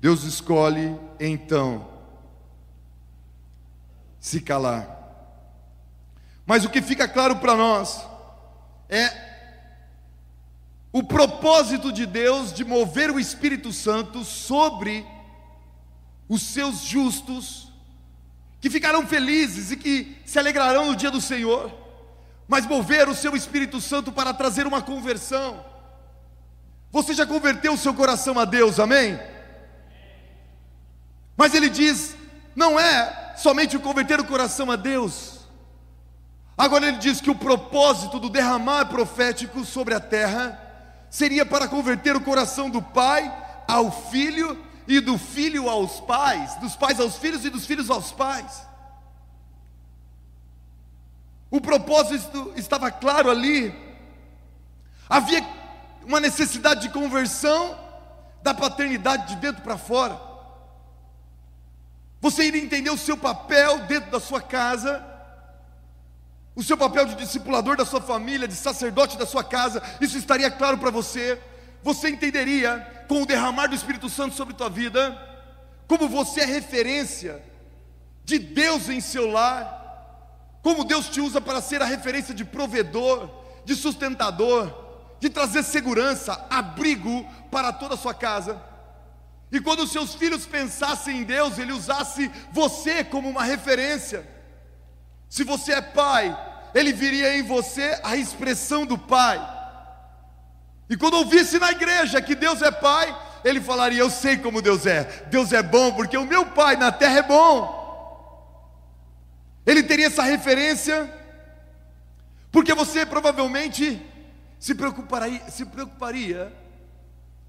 Deus 0.00 0.24
escolhe 0.24 0.98
então 1.18 1.88
se 4.20 4.40
calar. 4.40 4.96
Mas 6.44 6.64
o 6.64 6.70
que 6.70 6.82
fica 6.82 7.08
claro 7.08 7.36
para 7.36 7.56
nós 7.56 8.04
é 8.88 9.27
o 10.92 11.02
propósito 11.02 11.92
de 11.92 12.06
Deus 12.06 12.52
de 12.52 12.64
mover 12.64 13.10
o 13.10 13.20
Espírito 13.20 13.72
Santo 13.72 14.24
sobre 14.24 15.06
os 16.28 16.42
seus 16.42 16.80
justos, 16.80 17.72
que 18.60 18.70
ficarão 18.70 19.06
felizes 19.06 19.70
e 19.70 19.76
que 19.76 20.16
se 20.24 20.38
alegrarão 20.38 20.86
no 20.86 20.96
dia 20.96 21.10
do 21.10 21.20
Senhor, 21.20 21.72
mas 22.46 22.66
mover 22.66 23.08
o 23.08 23.14
seu 23.14 23.36
Espírito 23.36 23.80
Santo 23.80 24.10
para 24.10 24.32
trazer 24.32 24.66
uma 24.66 24.82
conversão. 24.82 25.64
Você 26.90 27.12
já 27.12 27.26
converteu 27.26 27.74
o 27.74 27.78
seu 27.78 27.92
coração 27.92 28.38
a 28.38 28.44
Deus, 28.44 28.80
amém? 28.80 29.18
Mas 31.36 31.54
ele 31.54 31.68
diz: 31.68 32.16
não 32.56 32.80
é 32.80 33.34
somente 33.36 33.76
o 33.76 33.80
converter 33.80 34.18
o 34.18 34.24
coração 34.24 34.70
a 34.70 34.76
Deus. 34.76 35.38
Agora 36.56 36.88
ele 36.88 36.96
diz 36.96 37.20
que 37.20 37.30
o 37.30 37.34
propósito 37.34 38.18
do 38.18 38.28
derramar 38.28 38.86
profético 38.86 39.64
sobre 39.64 39.94
a 39.94 40.00
terra 40.00 40.67
seria 41.10 41.44
para 41.44 41.68
converter 41.68 42.16
o 42.16 42.20
coração 42.20 42.68
do 42.68 42.82
pai 42.82 43.32
ao 43.66 43.90
filho 44.10 44.64
e 44.86 45.00
do 45.00 45.18
filho 45.18 45.68
aos 45.68 46.00
pais, 46.00 46.54
dos 46.56 46.74
pais 46.74 46.98
aos 46.98 47.16
filhos 47.16 47.44
e 47.44 47.50
dos 47.50 47.66
filhos 47.66 47.90
aos 47.90 48.10
pais. 48.12 48.66
O 51.50 51.60
propósito 51.60 52.52
estava 52.56 52.90
claro 52.90 53.30
ali. 53.30 53.74
Havia 55.08 55.46
uma 56.04 56.20
necessidade 56.20 56.82
de 56.82 56.90
conversão 56.90 57.78
da 58.42 58.54
paternidade 58.54 59.34
de 59.34 59.36
dentro 59.36 59.62
para 59.62 59.78
fora. 59.78 60.20
Você 62.20 62.44
iria 62.44 62.62
entender 62.62 62.90
o 62.90 62.98
seu 62.98 63.16
papel 63.16 63.80
dentro 63.86 64.10
da 64.10 64.20
sua 64.20 64.40
casa, 64.40 65.04
o 66.58 66.62
seu 66.64 66.76
papel 66.76 67.04
de 67.04 67.14
discipulador 67.14 67.76
da 67.76 67.86
sua 67.86 68.00
família, 68.00 68.48
de 68.48 68.56
sacerdote 68.56 69.16
da 69.16 69.24
sua 69.24 69.44
casa, 69.44 69.80
isso 70.00 70.18
estaria 70.18 70.50
claro 70.50 70.76
para 70.76 70.90
você. 70.90 71.40
Você 71.84 72.08
entenderia, 72.08 73.04
com 73.06 73.22
o 73.22 73.26
derramar 73.26 73.68
do 73.68 73.76
Espírito 73.76 74.08
Santo 74.08 74.34
sobre 74.34 74.54
tua 74.54 74.68
vida, 74.68 75.16
como 75.86 76.08
você 76.08 76.40
é 76.40 76.44
referência 76.44 77.40
de 78.24 78.40
Deus 78.40 78.88
em 78.88 79.00
seu 79.00 79.30
lar, 79.30 80.58
como 80.60 80.82
Deus 80.82 81.08
te 81.08 81.20
usa 81.20 81.40
para 81.40 81.60
ser 81.60 81.80
a 81.80 81.84
referência 81.84 82.34
de 82.34 82.44
provedor, 82.44 83.30
de 83.64 83.76
sustentador, 83.76 84.74
de 85.20 85.30
trazer 85.30 85.62
segurança, 85.62 86.44
abrigo 86.50 87.24
para 87.52 87.72
toda 87.72 87.94
a 87.94 87.98
sua 87.98 88.14
casa. 88.14 88.60
E 89.52 89.60
quando 89.60 89.84
os 89.84 89.92
seus 89.92 90.16
filhos 90.16 90.44
pensassem 90.44 91.18
em 91.18 91.22
Deus, 91.22 91.56
ele 91.56 91.70
usasse 91.70 92.28
você 92.50 93.04
como 93.04 93.28
uma 93.28 93.44
referência. 93.44 94.28
Se 95.28 95.44
você 95.44 95.74
é 95.74 95.80
pai, 95.80 96.36
ele 96.78 96.92
viria 96.92 97.36
em 97.36 97.42
você 97.42 97.98
a 98.04 98.16
expressão 98.16 98.86
do 98.86 98.96
pai. 98.96 99.38
E 100.88 100.96
quando 100.96 101.14
ouvisse 101.14 101.58
na 101.58 101.72
igreja 101.72 102.22
que 102.22 102.34
Deus 102.34 102.62
é 102.62 102.70
pai, 102.70 103.14
ele 103.44 103.60
falaria: 103.60 104.00
Eu 104.00 104.10
sei 104.10 104.36
como 104.36 104.62
Deus 104.62 104.86
é. 104.86 105.04
Deus 105.26 105.52
é 105.52 105.62
bom 105.62 105.92
porque 105.92 106.16
o 106.16 106.24
meu 106.24 106.46
pai 106.46 106.76
na 106.76 106.92
terra 106.92 107.18
é 107.18 107.22
bom. 107.22 107.76
Ele 109.66 109.82
teria 109.82 110.06
essa 110.06 110.22
referência, 110.22 111.12
porque 112.50 112.72
você 112.72 113.04
provavelmente 113.04 114.00
se 114.58 114.74
preocuparia, 114.74 115.50
se 115.50 115.66
preocuparia 115.66 116.52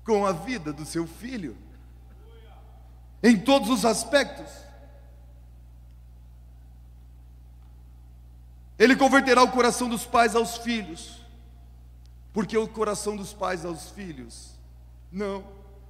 com 0.03 0.25
a 0.25 0.33
vida 0.33 0.73
do 0.73 0.85
seu 0.85 1.07
filho 1.07 1.55
em 3.21 3.37
todos 3.37 3.69
os 3.69 3.85
aspectos. 3.85 4.68
Ele 8.79 8.95
converterá 8.95 9.43
o 9.43 9.51
coração 9.51 9.89
dos 9.89 10.05
pais 10.05 10.37
aos 10.37 10.57
filhos, 10.57 11.19
porque 12.31 12.57
o 12.57 12.65
coração 12.65 13.17
dos 13.17 13.33
pais 13.33 13.65
aos 13.65 13.91
filhos 13.91 14.57
não 15.11 15.43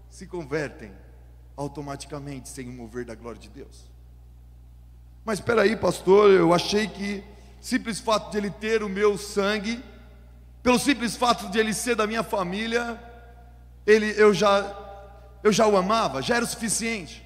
se 0.10 0.26
convertem 0.26 0.92
automaticamente 1.56 2.50
sem 2.50 2.68
o 2.68 2.74
mover 2.74 3.06
da 3.06 3.14
glória 3.14 3.40
de 3.40 3.48
Deus. 3.48 3.88
Mas 5.24 5.38
espera 5.38 5.62
aí, 5.62 5.76
pastor, 5.76 6.32
eu 6.32 6.52
achei 6.52 6.88
que 6.88 7.24
simples 7.62 8.00
fato 8.00 8.32
de 8.32 8.38
ele 8.38 8.50
ter 8.50 8.82
o 8.82 8.90
meu 8.90 9.20
sangue, 9.20 9.84
pelo 10.64 10.80
simples 10.80 11.16
fato 11.16 11.48
de 11.52 11.60
ele 11.60 11.76
ser 11.76 11.96
da 11.96 12.08
minha 12.08 12.24
família, 12.24 13.00
ele 13.86 14.14
eu 14.18 14.34
já 14.34 14.76
eu 15.44 15.52
já 15.52 15.68
o 15.68 15.78
amava, 15.78 16.24
já 16.24 16.38
era 16.38 16.46
o 16.46 16.48
suficiente. 16.48 17.24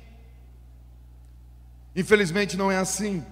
Infelizmente 1.96 2.58
não 2.58 2.70
é 2.70 2.78
assim. 2.78 3.26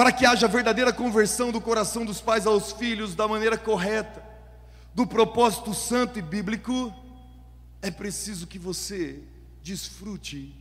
Para 0.00 0.12
que 0.12 0.24
haja 0.24 0.48
verdadeira 0.48 0.94
conversão 0.94 1.52
do 1.52 1.60
coração 1.60 2.06
dos 2.06 2.22
pais 2.22 2.46
aos 2.46 2.72
filhos 2.72 3.14
da 3.14 3.28
maneira 3.28 3.58
correta, 3.58 4.24
do 4.94 5.06
propósito 5.06 5.74
santo 5.74 6.18
e 6.18 6.22
bíblico, 6.22 6.90
é 7.82 7.90
preciso 7.90 8.46
que 8.46 8.58
você 8.58 9.22
desfrute 9.62 10.56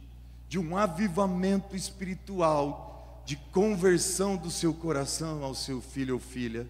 de 0.50 0.60
um 0.60 0.76
avivamento 0.76 1.74
espiritual, 1.74 3.24
de 3.26 3.38
conversão 3.38 4.36
do 4.36 4.52
seu 4.52 4.74
coração 4.74 5.42
ao 5.42 5.56
seu 5.56 5.80
filho 5.80 6.16
ou 6.16 6.20
filha, 6.20 6.68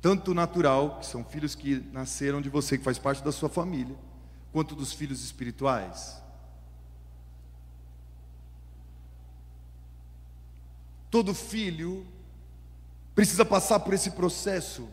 tanto 0.00 0.32
natural, 0.32 1.00
que 1.00 1.04
são 1.04 1.22
filhos 1.22 1.54
que 1.54 1.84
nasceram 1.92 2.40
de 2.40 2.48
você, 2.48 2.78
que 2.78 2.84
faz 2.84 2.98
parte 2.98 3.22
da 3.22 3.30
sua 3.30 3.50
família, 3.50 3.94
quanto 4.54 4.74
dos 4.74 4.90
filhos 4.90 5.22
espirituais. 5.22 6.23
Todo 11.14 11.32
filho 11.32 12.04
precisa 13.14 13.44
passar 13.44 13.78
por 13.78 13.94
esse 13.94 14.10
processo 14.10 14.88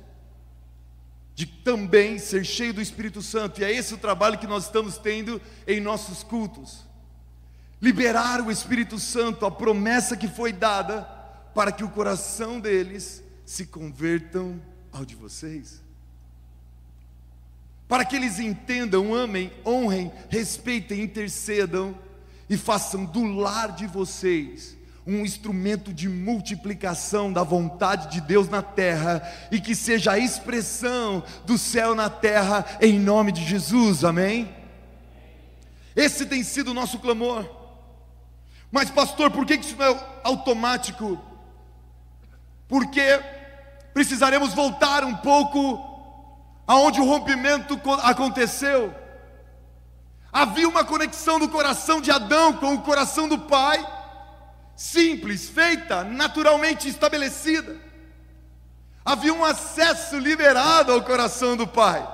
de 1.34 1.48
também 1.48 2.20
ser 2.20 2.46
cheio 2.46 2.76
do 2.76 2.80
Espírito 2.80 3.24
Santo, 3.24 3.60
e 3.60 3.64
é 3.64 3.72
esse 3.72 3.96
o 3.96 3.98
trabalho 3.98 4.38
que 4.38 4.46
nós 4.46 4.66
estamos 4.66 5.00
tendo 5.00 5.42
em 5.66 5.80
nossos 5.80 6.22
cultos. 6.22 6.86
Liberar 7.82 8.40
o 8.40 8.52
Espírito 8.52 9.00
Santo, 9.00 9.48
a 9.48 9.50
promessa 9.50 10.16
que 10.16 10.28
foi 10.28 10.54
dada, 10.54 11.02
para 11.56 11.72
que 11.72 11.84
o 11.84 11.90
coração 11.90 12.60
deles 12.60 13.24
se 13.44 13.66
convertam 13.66 14.62
ao 14.92 15.04
de 15.04 15.16
vocês. 15.16 15.82
Para 17.88 18.06
que 18.06 18.16
eles 18.16 18.38
entendam, 18.38 19.16
amem, 19.16 19.52
honrem, 19.66 20.12
respeitem, 20.30 21.02
intercedam 21.02 21.98
e 22.48 22.56
façam 22.58 23.06
do 23.06 23.24
lar 23.24 23.72
de 23.72 23.88
vocês 23.88 24.80
um 25.06 25.22
instrumento 25.22 25.92
de 25.92 26.08
multiplicação 26.08 27.34
da 27.34 27.44
vontade 27.44 28.12
de 28.12 28.22
Deus 28.22 28.48
na 28.48 28.62
terra 28.62 29.22
e 29.52 29.60
que 29.60 29.74
seja 29.74 30.12
a 30.12 30.20
expressão 30.20 31.24
do 31.46 31.58
céu 31.58 31.96
na 31.96 32.10
terra 32.10 32.66
em 32.80 33.00
nome 33.00 33.32
de 33.32 33.44
Jesus, 33.44 34.04
amém? 34.04 34.54
Esse 35.96 36.26
tem 36.26 36.44
sido 36.44 36.72
o 36.72 36.74
nosso 36.74 37.00
clamor. 37.00 37.50
Mas, 38.72 38.90
pastor, 38.90 39.32
por 39.32 39.46
que 39.46 39.56
isso 39.56 39.76
não 39.76 39.86
é 39.86 40.04
automático? 40.24 41.20
Porque 42.68 43.20
precisaremos 43.94 44.54
voltar 44.54 45.04
um 45.04 45.16
pouco 45.16 45.90
aonde 46.66 47.02
o 47.02 47.06
rompimento 47.06 47.80
aconteceu. 48.04 48.96
Havia 50.32 50.70
uma 50.70 50.86
conexão 50.86 51.38
do 51.38 51.50
coração 51.50 52.00
de 52.00 52.10
Adão 52.10 52.54
com 52.54 52.76
o 52.76 52.82
coração 52.82 53.28
do 53.28 53.38
pai 53.40 53.86
simples, 54.82 55.48
feita, 55.48 56.04
naturalmente 56.04 56.90
estabelecida. 56.90 57.78
Havia 59.06 59.32
um 59.32 59.46
acesso 59.46 60.18
liberado 60.18 60.92
ao 60.92 61.04
coração 61.04 61.56
do 61.56 61.68
Pai. 61.68 62.06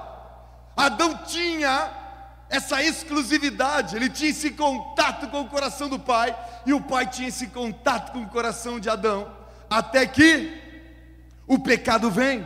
Adão 0.75 1.17
tinha 1.25 1.89
essa 2.49 2.83
exclusividade, 2.83 3.95
ele 3.95 4.09
tinha 4.09 4.31
esse 4.31 4.51
contato 4.51 5.29
com 5.29 5.41
o 5.41 5.47
coração 5.47 5.87
do 5.87 5.97
Pai, 5.97 6.37
e 6.65 6.73
o 6.73 6.81
Pai 6.81 7.07
tinha 7.07 7.29
esse 7.29 7.47
contato 7.47 8.11
com 8.11 8.19
o 8.19 8.29
coração 8.29 8.79
de 8.81 8.89
Adão, 8.89 9.31
até 9.69 10.05
que 10.05 10.61
o 11.47 11.57
pecado 11.57 12.11
vem. 12.11 12.45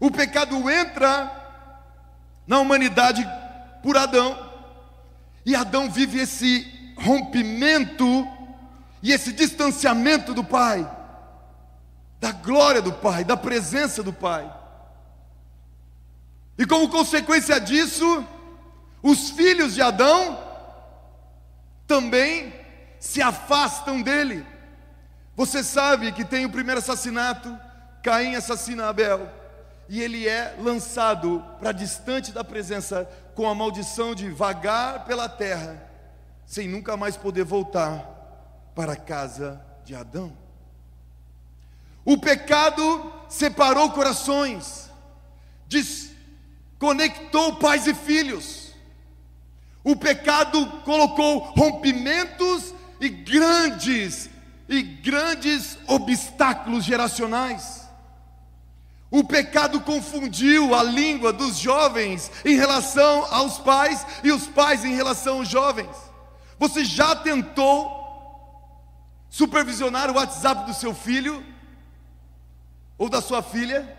O 0.00 0.10
pecado 0.10 0.68
entra 0.68 1.30
na 2.48 2.58
humanidade 2.58 3.26
por 3.80 3.96
Adão, 3.96 4.36
e 5.46 5.54
Adão 5.54 5.88
vive 5.88 6.18
esse 6.18 6.94
rompimento 6.98 8.39
e 9.02 9.12
esse 9.12 9.32
distanciamento 9.32 10.34
do 10.34 10.44
Pai, 10.44 10.88
da 12.18 12.32
glória 12.32 12.82
do 12.82 12.92
Pai, 12.92 13.24
da 13.24 13.36
presença 13.36 14.02
do 14.02 14.12
Pai. 14.12 14.52
E 16.58 16.66
como 16.66 16.90
consequência 16.90 17.58
disso, 17.58 18.24
os 19.02 19.30
filhos 19.30 19.74
de 19.74 19.80
Adão 19.80 20.38
também 21.86 22.52
se 22.98 23.22
afastam 23.22 24.02
dele. 24.02 24.46
Você 25.34 25.64
sabe 25.64 26.12
que 26.12 26.24
tem 26.24 26.44
o 26.44 26.50
primeiro 26.50 26.80
assassinato, 26.80 27.58
Caim 28.02 28.34
assassina 28.34 28.88
Abel, 28.88 29.26
e 29.88 30.02
ele 30.02 30.28
é 30.28 30.54
lançado 30.58 31.42
para 31.58 31.72
distante 31.72 32.30
da 32.30 32.44
presença 32.44 33.08
com 33.34 33.48
a 33.48 33.54
maldição 33.54 34.14
de 34.14 34.28
vagar 34.30 35.06
pela 35.06 35.28
terra, 35.28 35.82
sem 36.44 36.68
nunca 36.68 36.96
mais 36.98 37.16
poder 37.16 37.44
voltar 37.44 38.19
para 38.74 38.92
a 38.92 38.96
casa 38.96 39.64
de 39.84 39.94
Adão. 39.94 40.36
O 42.04 42.18
pecado 42.18 43.12
separou 43.28 43.90
corações, 43.90 44.90
desconectou 45.66 47.56
pais 47.56 47.86
e 47.86 47.94
filhos. 47.94 48.74
O 49.84 49.96
pecado 49.96 50.66
colocou 50.84 51.38
rompimentos 51.56 52.74
e 53.00 53.08
grandes 53.08 54.28
e 54.68 54.82
grandes 54.82 55.78
obstáculos 55.86 56.84
geracionais. 56.84 57.80
O 59.10 59.24
pecado 59.24 59.80
confundiu 59.80 60.74
a 60.74 60.82
língua 60.84 61.32
dos 61.32 61.58
jovens 61.58 62.30
em 62.44 62.54
relação 62.54 63.26
aos 63.32 63.58
pais 63.58 64.06
e 64.22 64.30
os 64.30 64.46
pais 64.46 64.84
em 64.84 64.94
relação 64.94 65.38
aos 65.38 65.48
jovens. 65.48 65.96
Você 66.58 66.84
já 66.84 67.16
tentou 67.16 67.99
supervisionar 69.30 70.10
o 70.10 70.14
WhatsApp 70.14 70.66
do 70.66 70.74
seu 70.74 70.92
filho 70.92 71.42
ou 72.98 73.08
da 73.08 73.22
sua 73.22 73.42
filha. 73.42 73.96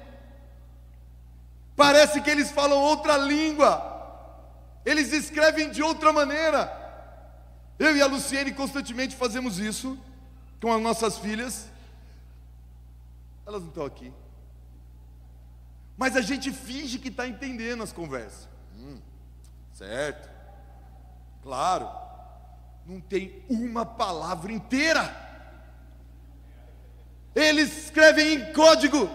Parece 1.75 2.21
que 2.21 2.29
eles 2.29 2.51
falam 2.51 2.77
outra 2.77 3.17
língua, 3.17 3.89
eles 4.85 5.13
escrevem 5.13 5.71
de 5.71 5.81
outra 5.81 6.11
maneira. 6.11 6.79
Eu 7.79 7.95
e 7.95 8.01
a 8.01 8.05
Luciene 8.05 8.53
constantemente 8.53 9.15
fazemos 9.15 9.57
isso 9.57 9.97
com 10.61 10.71
as 10.71 10.81
nossas 10.81 11.17
filhas. 11.17 11.67
Elas 13.47 13.61
não 13.61 13.69
estão 13.69 13.85
aqui. 13.85 14.13
Mas 15.97 16.15
a 16.15 16.21
gente 16.21 16.51
finge 16.51 16.99
que 16.99 17.07
está 17.07 17.27
entendendo 17.27 17.81
as 17.81 17.91
conversas. 17.91 18.47
Hum, 18.77 18.99
certo. 19.73 20.29
Claro 21.41 22.10
não 22.85 22.99
tem 22.99 23.43
uma 23.49 23.85
palavra 23.85 24.51
inteira. 24.51 25.15
Eles 27.35 27.85
escrevem 27.85 28.33
em 28.33 28.53
código, 28.53 29.09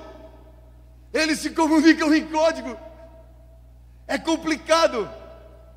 eles 1.13 1.39
se 1.41 1.51
comunicam 1.51 2.15
em 2.15 2.27
código. 2.27 2.77
É 4.07 4.19
complicado. 4.19 5.09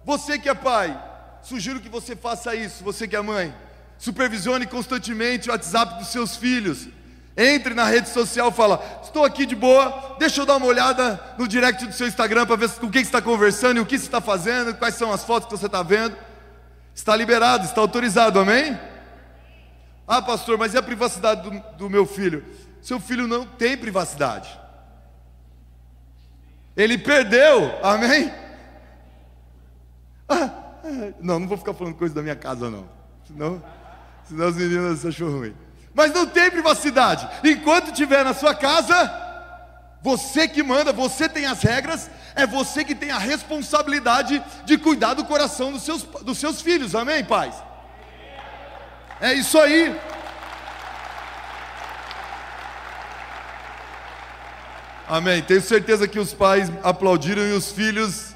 Você 0.06 0.40
que 0.40 0.50
é 0.50 0.54
pai, 0.54 0.98
sugiro 1.42 1.80
que 1.80 1.90
você 1.90 2.16
faça 2.16 2.56
isso. 2.56 2.84
Você 2.84 3.08
que 3.08 3.16
é 3.16 3.22
mãe, 3.22 3.54
supervisione 3.98 4.66
constantemente 4.66 5.50
o 5.50 5.52
WhatsApp 5.52 6.00
dos 6.00 6.08
seus 6.08 6.36
filhos. 6.36 6.88
Entre 7.36 7.74
na 7.74 7.86
rede 7.86 8.10
social, 8.10 8.52
fala: 8.52 9.02
Estou 9.04 9.24
aqui 9.24 9.46
de 9.46 9.56
boa, 9.56 10.16
deixa 10.20 10.42
eu 10.42 10.46
dar 10.46 10.58
uma 10.58 10.66
olhada 10.66 11.22
no 11.38 11.48
direct 11.48 11.86
do 11.86 11.94
seu 11.94 12.08
Instagram 12.08 12.46
para 12.46 12.56
ver 12.56 12.70
com 12.72 12.90
quem 12.90 13.02
você 13.02 13.08
está 13.08 13.22
conversando 13.22 13.78
e 13.78 13.80
o 13.80 13.86
que 13.86 13.98
você 13.98 14.06
está 14.06 14.20
fazendo, 14.20 14.76
quais 14.76 14.96
são 14.96 15.12
as 15.12 15.24
fotos 15.24 15.48
que 15.50 15.58
você 15.58 15.66
está 15.66 15.82
vendo. 15.82 16.16
Está 17.00 17.16
liberado, 17.16 17.64
está 17.64 17.80
autorizado, 17.80 18.42
amém? 18.42 18.78
Ah, 20.06 20.22
pastor, 20.22 20.58
mas 20.58 20.74
e 20.74 20.78
a 20.78 20.84
privacidade 20.84 21.50
do, 21.50 21.78
do 21.78 21.90
meu 21.90 22.06
filho? 22.06 22.44
Seu 22.82 23.00
filho 23.00 23.26
não 23.26 23.46
tem 23.46 23.78
privacidade. 23.78 24.50
Ele 26.76 26.98
perdeu, 26.98 27.72
amém? 27.82 28.30
Ah, 30.28 30.52
não, 31.22 31.40
não 31.40 31.48
vou 31.48 31.58
ficar 31.58 31.74
falando 31.74 31.96
coisa 31.96 32.14
da 32.14 32.22
minha 32.22 32.36
casa, 32.36 32.70
não. 32.70 32.86
Senão, 33.26 33.64
senão 34.26 34.48
as 34.48 34.58
meninas 34.58 35.06
acham 35.06 35.32
ruim. 35.32 35.56
Mas 35.94 36.14
não 36.14 36.28
tem 36.28 36.52
privacidade. 36.52 37.30
Enquanto 37.46 37.92
estiver 37.92 38.26
na 38.26 38.34
sua 38.34 38.54
casa, 38.54 39.29
você 40.02 40.48
que 40.48 40.64
manda, 40.64 40.94
você 40.94 41.28
tem 41.28 41.46
as 41.46 41.62
regras, 41.62 42.10
é 42.36 42.48
você 42.48 42.86
que 42.86 42.96
tem 42.96 43.12
a 43.12 43.18
responsabilidade 43.18 44.42
de 44.64 44.78
cuidar 44.78 45.14
do 45.14 45.26
coração 45.26 45.74
dos 45.74 45.84
seus, 45.84 46.04
dos 46.04 46.38
seus 46.38 46.62
filhos, 46.62 46.96
amém, 46.96 47.24
pais? 47.24 47.56
É 49.20 49.34
isso 49.34 49.60
aí. 49.60 50.00
Amém. 55.10 55.42
Tenho 55.42 55.62
certeza 55.62 56.08
que 56.08 56.20
os 56.20 56.34
pais 56.34 56.72
aplaudiram 56.84 57.42
e 57.42 57.52
os 57.52 57.72
filhos 57.72 58.34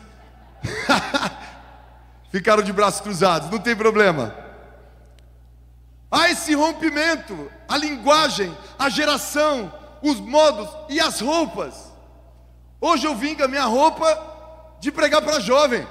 ficaram 2.31 2.63
de 2.63 2.73
braços 2.73 2.99
cruzados. 2.99 3.49
Não 3.49 3.59
tem 3.59 3.75
problema. 3.75 4.35
Há 6.11 6.29
esse 6.29 6.53
rompimento, 6.53 7.49
a 7.69 7.77
linguagem, 7.77 8.55
a 8.77 8.89
geração, 8.89 9.71
os 10.03 10.19
modos 10.19 10.69
e 10.89 10.99
as 10.99 11.21
roupas. 11.21 11.73
Hoje 12.81 13.07
eu 13.07 13.15
vim 13.15 13.33
com 13.35 13.43
a 13.43 13.47
minha 13.47 13.63
roupa 13.63 14.75
de 14.81 14.91
pregar 14.91 15.21
para 15.21 15.39
jovem. 15.39 15.87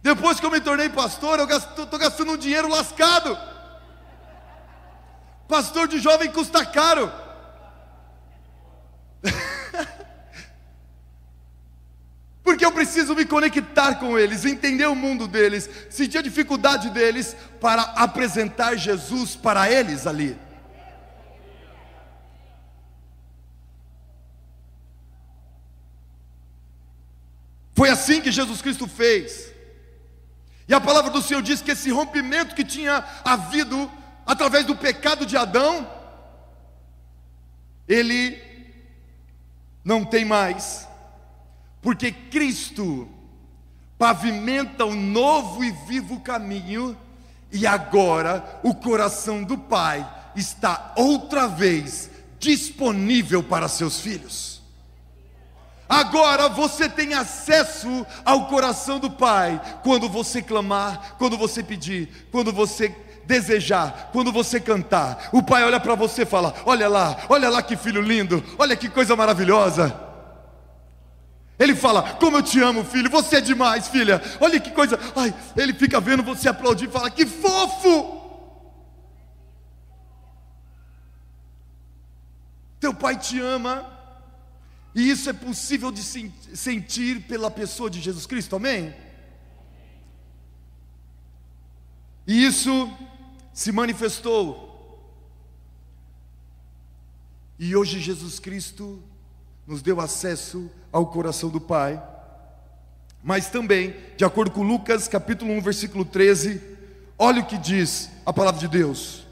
Depois 0.00 0.38
que 0.38 0.46
eu 0.46 0.50
me 0.50 0.60
tornei 0.60 0.88
pastor, 0.88 1.40
eu 1.40 1.48
estou 1.48 1.98
gastando 1.98 2.32
um 2.32 2.36
dinheiro 2.36 2.68
lascado. 2.68 3.36
Pastor 5.48 5.88
de 5.88 5.98
jovem 5.98 6.30
custa 6.30 6.64
caro. 6.64 7.12
Porque 12.44 12.64
eu 12.64 12.70
preciso 12.70 13.16
me 13.16 13.24
conectar 13.24 13.96
com 13.96 14.16
eles, 14.16 14.44
entender 14.44 14.86
o 14.86 14.94
mundo 14.94 15.26
deles, 15.26 15.68
sentir 15.90 16.18
a 16.18 16.22
dificuldade 16.22 16.90
deles 16.90 17.36
para 17.60 17.82
apresentar 17.82 18.76
Jesus 18.76 19.34
para 19.34 19.68
eles 19.70 20.06
ali. 20.06 20.38
Foi 27.82 27.88
assim 27.88 28.20
que 28.20 28.30
Jesus 28.30 28.62
Cristo 28.62 28.86
fez. 28.86 29.52
E 30.68 30.72
a 30.72 30.80
palavra 30.80 31.10
do 31.10 31.20
Senhor 31.20 31.42
diz 31.42 31.60
que 31.60 31.72
esse 31.72 31.90
rompimento 31.90 32.54
que 32.54 32.64
tinha 32.64 33.04
havido 33.24 33.90
através 34.24 34.64
do 34.64 34.76
pecado 34.76 35.26
de 35.26 35.36
Adão, 35.36 35.90
ele 37.88 38.40
não 39.84 40.04
tem 40.04 40.24
mais, 40.24 40.86
porque 41.80 42.12
Cristo 42.12 43.08
pavimenta 43.98 44.84
um 44.84 44.94
novo 44.94 45.64
e 45.64 45.72
vivo 45.72 46.20
caminho, 46.20 46.96
e 47.50 47.66
agora 47.66 48.60
o 48.62 48.76
coração 48.76 49.42
do 49.42 49.58
Pai 49.58 50.08
está 50.36 50.92
outra 50.96 51.48
vez 51.48 52.08
disponível 52.38 53.42
para 53.42 53.66
seus 53.66 53.98
filhos. 53.98 54.51
Agora 55.92 56.48
você 56.48 56.88
tem 56.88 57.12
acesso 57.12 58.06
ao 58.24 58.46
coração 58.46 58.98
do 58.98 59.10
Pai 59.10 59.60
quando 59.84 60.08
você 60.08 60.40
clamar, 60.40 61.16
quando 61.18 61.36
você 61.36 61.62
pedir, 61.62 62.30
quando 62.32 62.50
você 62.50 62.88
desejar, 63.26 64.08
quando 64.10 64.32
você 64.32 64.58
cantar. 64.58 65.28
O 65.32 65.42
Pai 65.42 65.62
olha 65.62 65.78
para 65.78 65.94
você 65.94 66.22
e 66.22 66.24
fala: 66.24 66.54
Olha 66.64 66.88
lá, 66.88 67.14
olha 67.28 67.50
lá 67.50 67.62
que 67.62 67.76
filho 67.76 68.00
lindo, 68.00 68.42
olha 68.58 68.74
que 68.74 68.88
coisa 68.88 69.14
maravilhosa. 69.14 69.94
Ele 71.58 71.74
fala: 71.74 72.14
Como 72.14 72.38
eu 72.38 72.42
te 72.42 72.58
amo, 72.58 72.82
filho, 72.84 73.10
você 73.10 73.36
é 73.36 73.40
demais, 73.42 73.88
filha. 73.88 74.22
Olha 74.40 74.58
que 74.58 74.70
coisa. 74.70 74.98
Ai, 75.14 75.34
ele 75.54 75.74
fica 75.74 76.00
vendo 76.00 76.22
você 76.22 76.48
aplaudir 76.48 76.88
e 76.88 76.90
fala: 76.90 77.10
Que 77.10 77.26
fofo. 77.26 78.18
Teu 82.80 82.94
pai 82.94 83.14
te 83.14 83.38
ama, 83.38 83.86
e 84.94 85.10
isso 85.10 85.30
é 85.30 85.32
possível 85.32 85.90
de 85.90 86.02
sentir 86.02 87.22
pela 87.22 87.50
pessoa 87.50 87.88
de 87.88 88.00
Jesus 88.00 88.26
Cristo, 88.26 88.56
amém? 88.56 88.94
E 92.26 92.44
isso 92.44 92.90
se 93.52 93.72
manifestou. 93.72 94.70
E 97.58 97.74
hoje 97.74 98.00
Jesus 98.00 98.38
Cristo 98.38 99.02
nos 99.66 99.80
deu 99.80 100.00
acesso 100.00 100.70
ao 100.90 101.06
coração 101.06 101.48
do 101.48 101.60
Pai. 101.60 102.02
Mas 103.22 103.48
também, 103.48 103.94
de 104.16 104.24
acordo 104.24 104.50
com 104.50 104.62
Lucas 104.62 105.08
capítulo 105.08 105.52
1, 105.52 105.60
versículo 105.62 106.04
13, 106.04 106.60
olha 107.16 107.40
o 107.40 107.46
que 107.46 107.56
diz 107.56 108.10
a 108.26 108.32
palavra 108.32 108.60
de 108.60 108.68
Deus. 108.68 109.24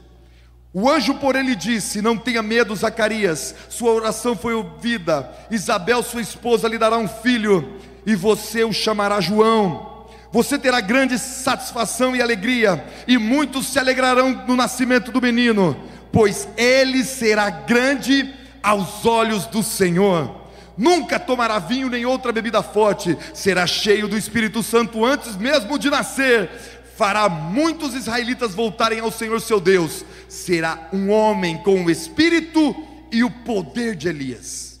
O 0.73 0.89
anjo, 0.89 1.15
por 1.15 1.35
ele 1.35 1.55
disse: 1.55 2.01
Não 2.01 2.17
tenha 2.17 2.41
medo, 2.41 2.75
Zacarias, 2.75 3.53
sua 3.69 3.91
oração 3.91 4.35
foi 4.35 4.53
ouvida. 4.53 5.29
Isabel, 5.49 6.01
sua 6.01 6.21
esposa, 6.21 6.67
lhe 6.67 6.77
dará 6.77 6.97
um 6.97 7.07
filho, 7.07 7.77
e 8.05 8.15
você 8.15 8.63
o 8.63 8.71
chamará 8.71 9.19
João. 9.19 10.07
Você 10.31 10.57
terá 10.57 10.79
grande 10.79 11.19
satisfação 11.19 12.15
e 12.15 12.21
alegria, 12.21 12.85
e 13.05 13.17
muitos 13.17 13.67
se 13.67 13.77
alegrarão 13.77 14.45
no 14.47 14.55
nascimento 14.55 15.11
do 15.11 15.21
menino, 15.21 15.75
pois 16.09 16.47
ele 16.55 17.03
será 17.03 17.49
grande 17.49 18.33
aos 18.63 19.05
olhos 19.05 19.45
do 19.47 19.61
Senhor. 19.61 20.39
Nunca 20.77 21.19
tomará 21.19 21.59
vinho 21.59 21.89
nem 21.89 22.05
outra 22.05 22.31
bebida 22.31 22.63
forte, 22.63 23.17
será 23.33 23.67
cheio 23.67 24.07
do 24.07 24.17
Espírito 24.17 24.63
Santo 24.63 25.03
antes 25.03 25.35
mesmo 25.35 25.77
de 25.77 25.89
nascer 25.89 26.49
fará 26.95 27.27
muitos 27.29 27.93
israelitas 27.93 28.53
voltarem 28.53 28.99
ao 28.99 29.11
Senhor 29.11 29.39
seu 29.41 29.59
Deus. 29.59 30.05
Será 30.27 30.89
um 30.93 31.09
homem 31.09 31.57
com 31.63 31.83
o 31.83 31.89
espírito 31.89 32.75
e 33.11 33.23
o 33.23 33.29
poder 33.29 33.95
de 33.95 34.07
Elias. 34.07 34.79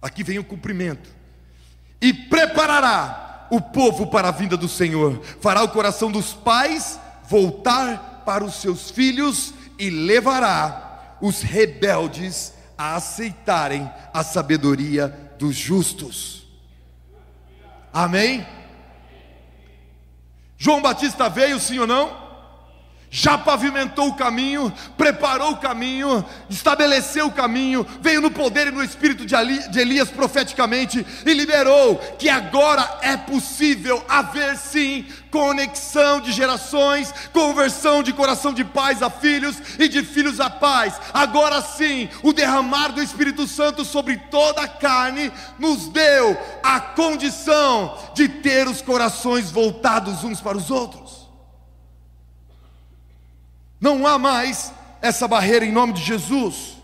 Aqui 0.00 0.22
vem 0.22 0.38
o 0.38 0.44
cumprimento. 0.44 1.10
E 2.00 2.12
preparará 2.12 3.48
o 3.50 3.60
povo 3.60 4.06
para 4.06 4.28
a 4.28 4.32
vinda 4.32 4.56
do 4.56 4.68
Senhor. 4.68 5.20
Fará 5.40 5.62
o 5.62 5.68
coração 5.68 6.10
dos 6.10 6.32
pais 6.32 6.98
voltar 7.28 8.22
para 8.24 8.44
os 8.44 8.54
seus 8.56 8.90
filhos 8.90 9.52
e 9.78 9.90
levará 9.90 11.16
os 11.20 11.42
rebeldes 11.42 12.52
a 12.76 12.94
aceitarem 12.96 13.90
a 14.12 14.22
sabedoria 14.22 15.08
dos 15.38 15.56
justos. 15.56 16.46
Amém? 17.92 18.46
João 20.58 20.82
Batista 20.82 21.28
veio, 21.28 21.60
sim 21.60 21.78
ou 21.78 21.86
não? 21.86 22.27
Já 23.10 23.38
pavimentou 23.38 24.08
o 24.08 24.14
caminho, 24.14 24.72
preparou 24.96 25.52
o 25.52 25.56
caminho, 25.56 26.24
estabeleceu 26.50 27.26
o 27.26 27.32
caminho, 27.32 27.86
veio 28.00 28.20
no 28.20 28.30
poder 28.30 28.68
e 28.68 28.70
no 28.70 28.84
espírito 28.84 29.24
de 29.24 29.80
Elias 29.80 30.10
profeticamente 30.10 31.04
e 31.24 31.32
liberou 31.32 31.96
que 32.18 32.28
agora 32.28 32.98
é 33.00 33.16
possível 33.16 34.04
haver 34.08 34.56
sim 34.56 35.06
conexão 35.30 36.20
de 36.20 36.32
gerações, 36.32 37.12
conversão 37.32 38.02
de 38.02 38.12
coração 38.12 38.52
de 38.52 38.64
pais 38.64 39.02
a 39.02 39.10
filhos 39.10 39.56
e 39.78 39.88
de 39.88 40.02
filhos 40.02 40.40
a 40.40 40.50
pais. 40.50 40.94
Agora 41.12 41.62
sim, 41.62 42.08
o 42.22 42.32
derramar 42.32 42.88
do 42.88 43.02
Espírito 43.02 43.46
Santo 43.46 43.84
sobre 43.84 44.16
toda 44.30 44.62
a 44.62 44.68
carne 44.68 45.32
nos 45.58 45.88
deu 45.88 46.36
a 46.62 46.80
condição 46.80 47.96
de 48.14 48.28
ter 48.28 48.66
os 48.68 48.82
corações 48.82 49.50
voltados 49.50 50.24
uns 50.24 50.40
para 50.40 50.56
os 50.56 50.70
outros. 50.70 51.07
Não 53.80 54.06
há 54.06 54.18
mais 54.18 54.72
essa 55.00 55.28
barreira 55.28 55.64
em 55.64 55.72
nome 55.72 55.92
de 55.92 56.02
Jesus. 56.02 56.76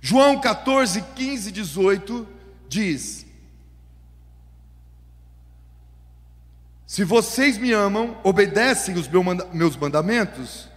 João 0.00 0.40
14, 0.40 1.02
15, 1.14 1.52
18 1.52 2.28
diz: 2.68 3.26
Se 6.86 7.04
vocês 7.04 7.58
me 7.58 7.72
amam, 7.72 8.16
obedecem 8.22 8.94
os 8.94 9.08
meus 9.52 9.76
mandamentos, 9.76 10.68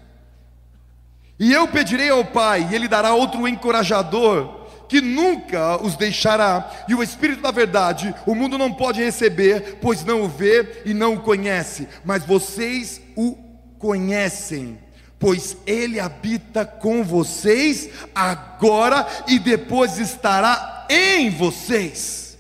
e 1.40 1.54
eu 1.54 1.68
pedirei 1.68 2.10
ao 2.10 2.26
Pai, 2.26 2.68
e 2.70 2.76
Ele 2.76 2.88
dará 2.88 3.14
outro 3.14 3.48
encorajador, 3.48 4.68
que 4.90 5.00
nunca 5.00 5.82
os 5.82 5.96
deixará, 5.96 6.70
e 6.88 6.96
o 6.96 7.04
Espírito 7.04 7.42
da 7.42 7.52
Verdade, 7.52 8.14
o 8.26 8.34
mundo 8.34 8.58
não 8.58 8.74
pode 8.74 9.02
receber, 9.02 9.78
pois 9.80 10.04
não 10.04 10.24
o 10.24 10.28
vê 10.28 10.82
e 10.84 10.94
não 10.94 11.14
o 11.14 11.22
conhece, 11.22 11.88
mas 12.04 12.26
vocês 12.26 13.00
o 13.16 13.49
conhecem, 13.80 14.78
pois 15.18 15.58
ele 15.66 16.00
habita 16.00 16.66
com 16.66 17.04
vocês 17.04 17.90
agora 18.14 19.08
e 19.28 19.40
depois 19.40 19.98
estará 19.98 20.86
em 20.90 21.32
vocês. 21.32 22.38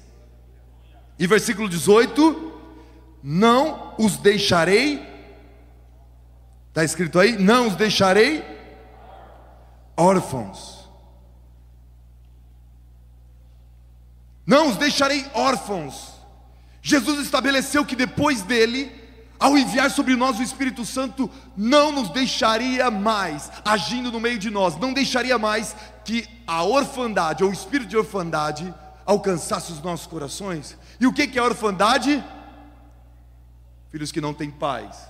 E 1.17 1.25
versículo 1.25 1.67
18: 1.67 2.53
Não 3.23 3.95
os 3.97 4.17
deixarei, 4.17 5.01
está 6.67 6.83
escrito 6.83 7.17
aí: 7.17 7.37
Não 7.37 7.67
os 7.67 7.75
deixarei 7.75 8.43
órfãos. 9.97 10.77
Não 14.45 14.69
os 14.69 14.77
deixarei 14.77 15.25
órfãos. 15.33 16.13
Jesus 16.81 17.19
estabeleceu 17.19 17.85
que 17.85 17.95
depois 17.95 18.41
dele 18.41 18.98
ao 19.39 19.57
enviar 19.57 19.89
sobre 19.89 20.15
nós 20.17 20.37
o 20.37 20.43
Espírito 20.43 20.85
Santo, 20.85 21.31
não 21.55 21.91
nos 21.93 22.09
deixaria 22.09 22.91
mais 22.91 23.49
agindo 23.63 24.11
no 24.11 24.19
meio 24.19 24.37
de 24.37 24.49
nós, 24.49 24.75
não 24.75 24.91
deixaria 24.91 25.37
mais 25.37 25.75
que 26.03 26.27
a 26.45 26.63
orfandade 26.63 27.43
ou 27.43 27.49
o 27.49 27.53
espírito 27.53 27.89
de 27.89 27.97
orfandade 27.97 28.73
alcançasse 29.05 29.71
os 29.71 29.81
nossos 29.81 30.07
corações. 30.07 30.77
E 30.99 31.07
o 31.07 31.13
que 31.13 31.39
é 31.39 31.41
orfandade? 31.41 32.23
Filhos 33.89 34.11
que 34.11 34.19
não 34.19 34.33
têm 34.33 34.51
pais, 34.51 35.07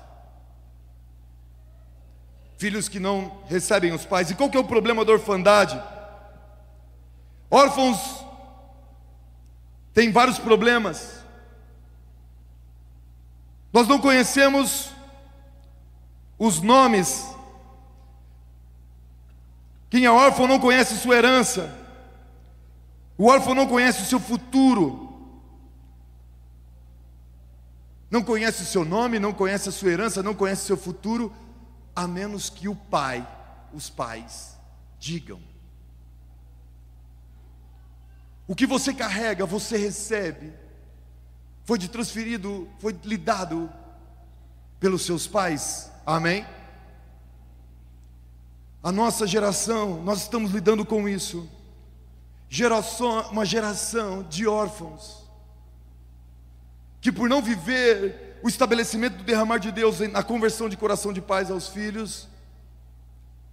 filhos 2.58 2.88
que 2.88 3.00
não 3.00 3.42
recebem 3.48 3.92
os 3.92 4.06
pais. 4.06 4.30
E 4.30 4.36
qual 4.36 4.50
que 4.50 4.58
é 4.58 4.60
o 4.60 4.66
problema 4.66 5.04
da 5.04 5.12
orfandade? 5.12 5.82
Órfãos 7.50 7.98
têm 9.94 10.12
vários 10.12 10.38
problemas. 10.38 11.19
Nós 13.72 13.88
não 13.88 14.00
conhecemos 14.00 14.90
os 16.38 16.62
nomes. 16.62 17.28
Quem 19.90 20.06
é 20.06 20.12
órfão 20.12 20.48
não 20.48 20.60
conhece 20.60 20.98
sua 20.98 21.16
herança. 21.16 21.76
O 23.18 23.28
órfão 23.28 23.54
não 23.54 23.68
conhece 23.68 24.02
o 24.02 24.06
seu 24.06 24.20
futuro. 24.20 25.08
Não 28.10 28.24
conhece 28.24 28.64
o 28.64 28.66
seu 28.66 28.84
nome, 28.84 29.20
não 29.20 29.34
conhece 29.34 29.70
a 29.70 29.72
sua 29.72 29.92
herança, 29.92 30.24
não 30.24 30.34
conhece 30.34 30.64
o 30.64 30.68
seu 30.68 30.78
futuro, 30.78 31.32
a 31.96 32.08
menos 32.08 32.50
que 32.50 32.68
o 32.68 32.76
pai, 32.76 33.28
os 33.72 33.88
pais, 33.88 34.58
digam. 35.00 35.40
O 38.48 38.56
que 38.56 38.66
você 38.66 38.92
carrega, 38.92 39.46
você 39.46 39.78
recebe 39.78 40.52
foi 41.70 41.78
transferido, 41.78 42.68
foi 42.80 42.98
lhe 43.04 43.16
dado 43.16 43.72
pelos 44.80 45.04
seus 45.06 45.28
pais. 45.28 45.92
Amém? 46.04 46.44
A 48.82 48.92
nossa 48.92 49.28
geração, 49.28 50.02
nós 50.02 50.24
estamos 50.24 50.50
lidando 50.50 50.84
com 50.84 51.08
isso. 51.08 51.48
Geração, 52.50 53.22
uma 53.30 53.46
geração 53.46 54.24
de 54.24 54.48
órfãos 54.48 55.30
que 57.00 57.12
por 57.12 57.30
não 57.30 57.40
viver 57.40 58.40
o 58.42 58.50
estabelecimento 58.50 59.18
do 59.18 59.24
derramar 59.24 59.60
de 59.60 59.72
Deus 59.72 60.00
na 60.00 60.24
conversão 60.24 60.70
de 60.70 60.76
coração 60.76 61.14
de 61.14 61.22
pais 61.22 61.52
aos 61.52 61.68
filhos, 61.68 62.28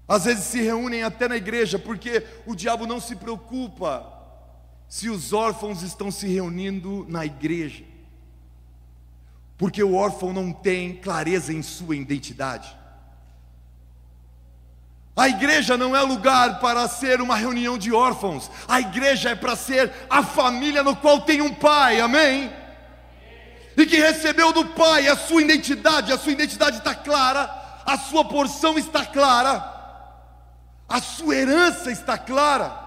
às 0.08 0.24
vezes 0.24 0.44
se 0.44 0.62
reúnem 0.62 1.02
até 1.02 1.28
na 1.28 1.36
igreja, 1.36 1.78
porque 1.78 2.26
o 2.46 2.54
diabo 2.54 2.86
não 2.86 2.98
se 2.98 3.14
preocupa 3.14 4.10
se 4.88 5.10
os 5.10 5.34
órfãos 5.34 5.82
estão 5.82 6.10
se 6.10 6.26
reunindo 6.26 7.04
na 7.10 7.26
igreja, 7.26 7.84
porque 9.58 9.82
o 9.82 9.94
órfão 9.94 10.32
não 10.32 10.52
tem 10.52 10.96
clareza 10.96 11.52
em 11.52 11.62
sua 11.62 11.96
identidade. 11.96 12.76
A 15.16 15.28
igreja 15.28 15.78
não 15.78 15.96
é 15.96 16.02
lugar 16.02 16.60
para 16.60 16.86
ser 16.88 17.22
uma 17.22 17.36
reunião 17.36 17.78
de 17.78 17.90
órfãos, 17.90 18.50
a 18.68 18.80
igreja 18.80 19.30
é 19.30 19.34
para 19.34 19.56
ser 19.56 19.90
a 20.10 20.22
família 20.22 20.82
no 20.82 20.94
qual 20.94 21.22
tem 21.22 21.40
um 21.40 21.54
pai, 21.54 22.00
amém? 22.00 22.52
E 23.78 23.86
que 23.86 23.96
recebeu 23.96 24.52
do 24.52 24.66
pai 24.66 25.08
a 25.08 25.16
sua 25.16 25.40
identidade, 25.40 26.12
a 26.12 26.18
sua 26.18 26.32
identidade 26.32 26.78
está 26.78 26.94
clara, 26.94 27.50
a 27.86 27.96
sua 27.96 28.26
porção 28.26 28.78
está 28.78 29.06
clara, 29.06 29.74
a 30.86 31.00
sua 31.00 31.34
herança 31.34 31.90
está 31.90 32.18
clara. 32.18 32.84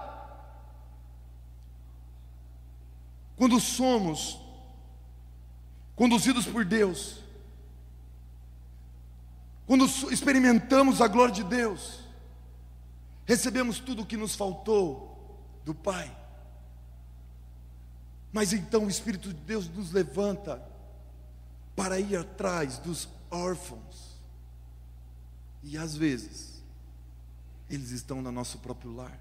Quando 3.36 3.58
somos 3.58 4.38
conduzidos 6.00 6.46
por 6.46 6.64
Deus, 6.64 7.22
quando 9.66 9.84
experimentamos 10.10 10.98
a 11.02 11.06
glória 11.06 11.34
de 11.34 11.44
Deus, 11.44 12.00
recebemos 13.26 13.78
tudo 13.80 14.00
o 14.00 14.06
que 14.06 14.16
nos 14.16 14.34
faltou 14.34 15.38
do 15.62 15.74
Pai. 15.74 16.10
Mas 18.32 18.54
então 18.54 18.86
o 18.86 18.88
Espírito 18.88 19.28
de 19.28 19.40
Deus 19.42 19.68
nos 19.68 19.92
levanta 19.92 20.66
para 21.76 22.00
ir 22.00 22.16
atrás 22.16 22.78
dos 22.78 23.06
órfãos. 23.30 24.16
E 25.62 25.76
às 25.76 25.94
vezes, 25.94 26.62
eles 27.68 27.90
estão 27.90 28.22
no 28.22 28.32
nosso 28.32 28.56
próprio 28.60 28.96
lar. 28.96 29.20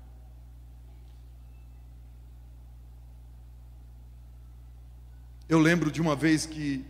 Eu 5.50 5.58
lembro 5.58 5.90
de 5.90 6.00
uma 6.00 6.16
vez 6.16 6.46
que 6.46 6.86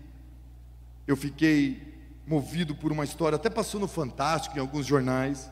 eu 1.07 1.15
fiquei 1.15 1.97
movido 2.27 2.75
por 2.75 2.91
uma 2.91 3.05
história, 3.05 3.37
até 3.37 3.49
passou 3.49 3.79
no 3.79 3.87
Fantástico, 3.87 4.57
em 4.57 4.59
alguns 4.59 4.85
jornais, 4.85 5.49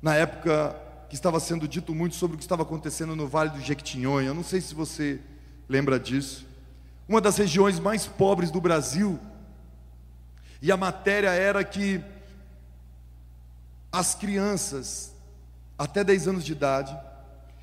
na 0.00 0.14
época 0.14 0.74
que 1.10 1.14
estava 1.14 1.38
sendo 1.38 1.68
dito 1.68 1.94
muito 1.94 2.14
sobre 2.14 2.36
o 2.36 2.38
que 2.38 2.44
estava 2.44 2.62
acontecendo 2.62 3.14
no 3.14 3.28
Vale 3.28 3.50
do 3.50 3.60
Jequitinhonha. 3.60 4.28
Eu 4.28 4.34
não 4.34 4.42
sei 4.42 4.62
se 4.62 4.74
você 4.74 5.20
lembra 5.68 6.00
disso. 6.00 6.46
Uma 7.06 7.20
das 7.20 7.36
regiões 7.36 7.78
mais 7.78 8.06
pobres 8.06 8.50
do 8.50 8.62
Brasil. 8.62 9.20
E 10.62 10.72
a 10.72 10.76
matéria 10.78 11.32
era 11.32 11.62
que 11.62 12.02
as 13.92 14.14
crianças 14.14 15.14
até 15.76 16.02
10 16.02 16.28
anos 16.28 16.46
de 16.46 16.52
idade 16.52 16.98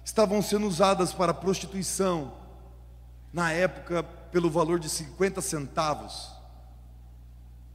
estavam 0.05 0.43
sendo 0.43 0.67
usadas 0.67 1.11
para 1.11 1.33
prostituição. 1.33 2.33
Na 3.33 3.51
época, 3.51 4.05
pelo 4.31 4.49
valor 4.49 4.79
de 4.79 4.89
50 4.89 5.41
centavos 5.41 6.29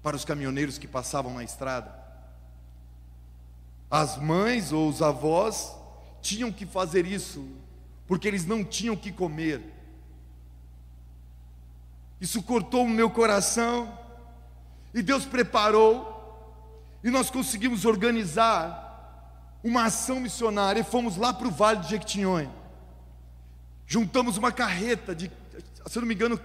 para 0.03 0.17
os 0.17 0.25
caminhoneiros 0.25 0.79
que 0.79 0.87
passavam 0.87 1.35
na 1.35 1.43
estrada. 1.43 1.93
As 3.91 4.17
mães 4.17 4.73
ou 4.73 4.89
os 4.89 5.01
avós 5.01 5.73
tinham 6.21 6.51
que 6.53 6.67
fazer 6.67 7.07
isso, 7.07 7.47
porque 8.07 8.27
eles 8.29 8.45
não 8.45 8.65
tinham 8.65 8.97
que 8.97 9.13
comer. 9.13 9.63
Isso 12.21 12.43
cortou 12.43 12.85
o 12.85 12.89
meu 12.89 13.11
coração, 13.11 13.99
e 14.93 15.03
Deus 15.03 15.25
preparou, 15.25 16.13
e 17.03 17.11
nós 17.11 17.31
conseguimos 17.31 17.85
organizar 17.85 18.83
uma 19.63 19.85
ação 19.85 20.21
missionária, 20.21 20.81
e 20.81 20.85
fomos 20.85 21.17
lá 21.17 21.33
para 21.33 21.49
o 21.49 21.51
Vale 21.51 21.81
de 21.81 21.91
Jequitinhonha. 21.91 22.51
Juntamos 23.87 24.37
uma 24.37 24.51
carreta 24.51 25.15
de, 25.15 25.31
se 25.91 25.99
não 25.99 26.07
me 26.07 26.15
engano, 26.15 26.41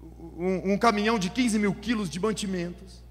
um, 0.00 0.72
um 0.72 0.78
caminhão 0.78 1.18
de 1.18 1.30
15 1.30 1.58
mil 1.58 1.74
quilos 1.74 2.08
de 2.08 2.20
mantimentos. 2.20 3.02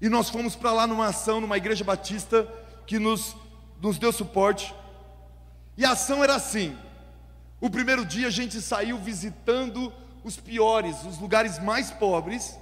E 0.00 0.08
nós 0.08 0.28
fomos 0.28 0.54
para 0.54 0.72
lá 0.72 0.86
numa 0.86 1.06
ação, 1.06 1.40
numa 1.40 1.56
igreja 1.56 1.84
batista 1.84 2.46
que 2.86 2.98
nos, 2.98 3.34
nos 3.80 3.98
deu 3.98 4.12
suporte. 4.12 4.74
E 5.76 5.84
a 5.84 5.92
ação 5.92 6.22
era 6.22 6.34
assim: 6.34 6.76
o 7.60 7.70
primeiro 7.70 8.04
dia 8.04 8.26
a 8.26 8.30
gente 8.30 8.60
saiu 8.60 8.98
visitando 8.98 9.92
os 10.22 10.36
piores, 10.36 11.02
os 11.04 11.18
lugares 11.18 11.58
mais 11.58 11.90
pobres, 11.90 12.58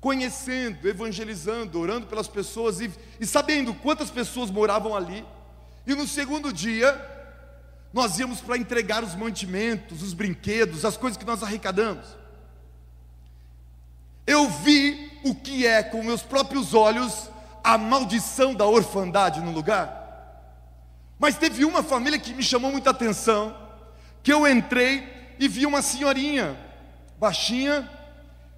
conhecendo, 0.00 0.88
evangelizando, 0.88 1.80
orando 1.80 2.06
pelas 2.06 2.28
pessoas 2.28 2.80
e, 2.80 2.90
e 3.20 3.26
sabendo 3.26 3.74
quantas 3.74 4.10
pessoas 4.10 4.50
moravam 4.50 4.94
ali. 4.94 5.24
E 5.86 5.94
no 5.94 6.06
segundo 6.06 6.52
dia, 6.52 7.15
nós 7.92 8.18
íamos 8.18 8.40
para 8.40 8.56
entregar 8.58 9.02
os 9.02 9.14
mantimentos, 9.14 10.02
os 10.02 10.12
brinquedos, 10.12 10.84
as 10.84 10.96
coisas 10.96 11.16
que 11.16 11.24
nós 11.24 11.42
arrecadamos. 11.42 12.06
Eu 14.26 14.50
vi 14.50 15.20
o 15.24 15.34
que 15.34 15.66
é 15.66 15.82
com 15.82 16.02
meus 16.02 16.22
próprios 16.22 16.74
olhos 16.74 17.30
a 17.62 17.78
maldição 17.78 18.54
da 18.54 18.66
orfandade 18.66 19.40
no 19.40 19.52
lugar. 19.52 20.04
Mas 21.18 21.38
teve 21.38 21.64
uma 21.64 21.82
família 21.82 22.18
que 22.18 22.34
me 22.34 22.42
chamou 22.42 22.70
muita 22.70 22.90
atenção, 22.90 23.56
que 24.22 24.32
eu 24.32 24.46
entrei 24.46 25.34
e 25.38 25.48
vi 25.48 25.64
uma 25.64 25.80
senhorinha, 25.80 26.58
baixinha, 27.18 27.90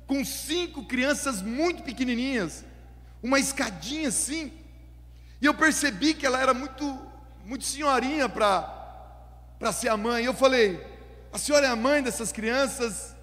com 0.07 0.25
cinco 0.25 0.85
crianças 0.85 1.43
muito 1.43 1.83
pequenininhas, 1.83 2.65
uma 3.23 3.39
escadinha 3.39 4.09
assim, 4.09 4.53
e 5.41 5.47
eu 5.47 5.55
percebi 5.55 6.15
que 6.15 6.27
ela 6.27 6.41
era 6.41 6.53
muito, 6.53 6.99
muito 7.45 7.65
senhorinha 7.65 8.29
para 8.29 8.78
para 9.59 9.73
ser 9.73 9.89
a 9.89 9.97
mãe. 9.97 10.25
Eu 10.25 10.35
falei: 10.35 10.85
a 11.33 11.39
senhora 11.39 11.67
é 11.67 11.71
a 11.71 11.77
mãe 11.77 12.03
dessas 12.03 12.33
crianças? 12.33 13.15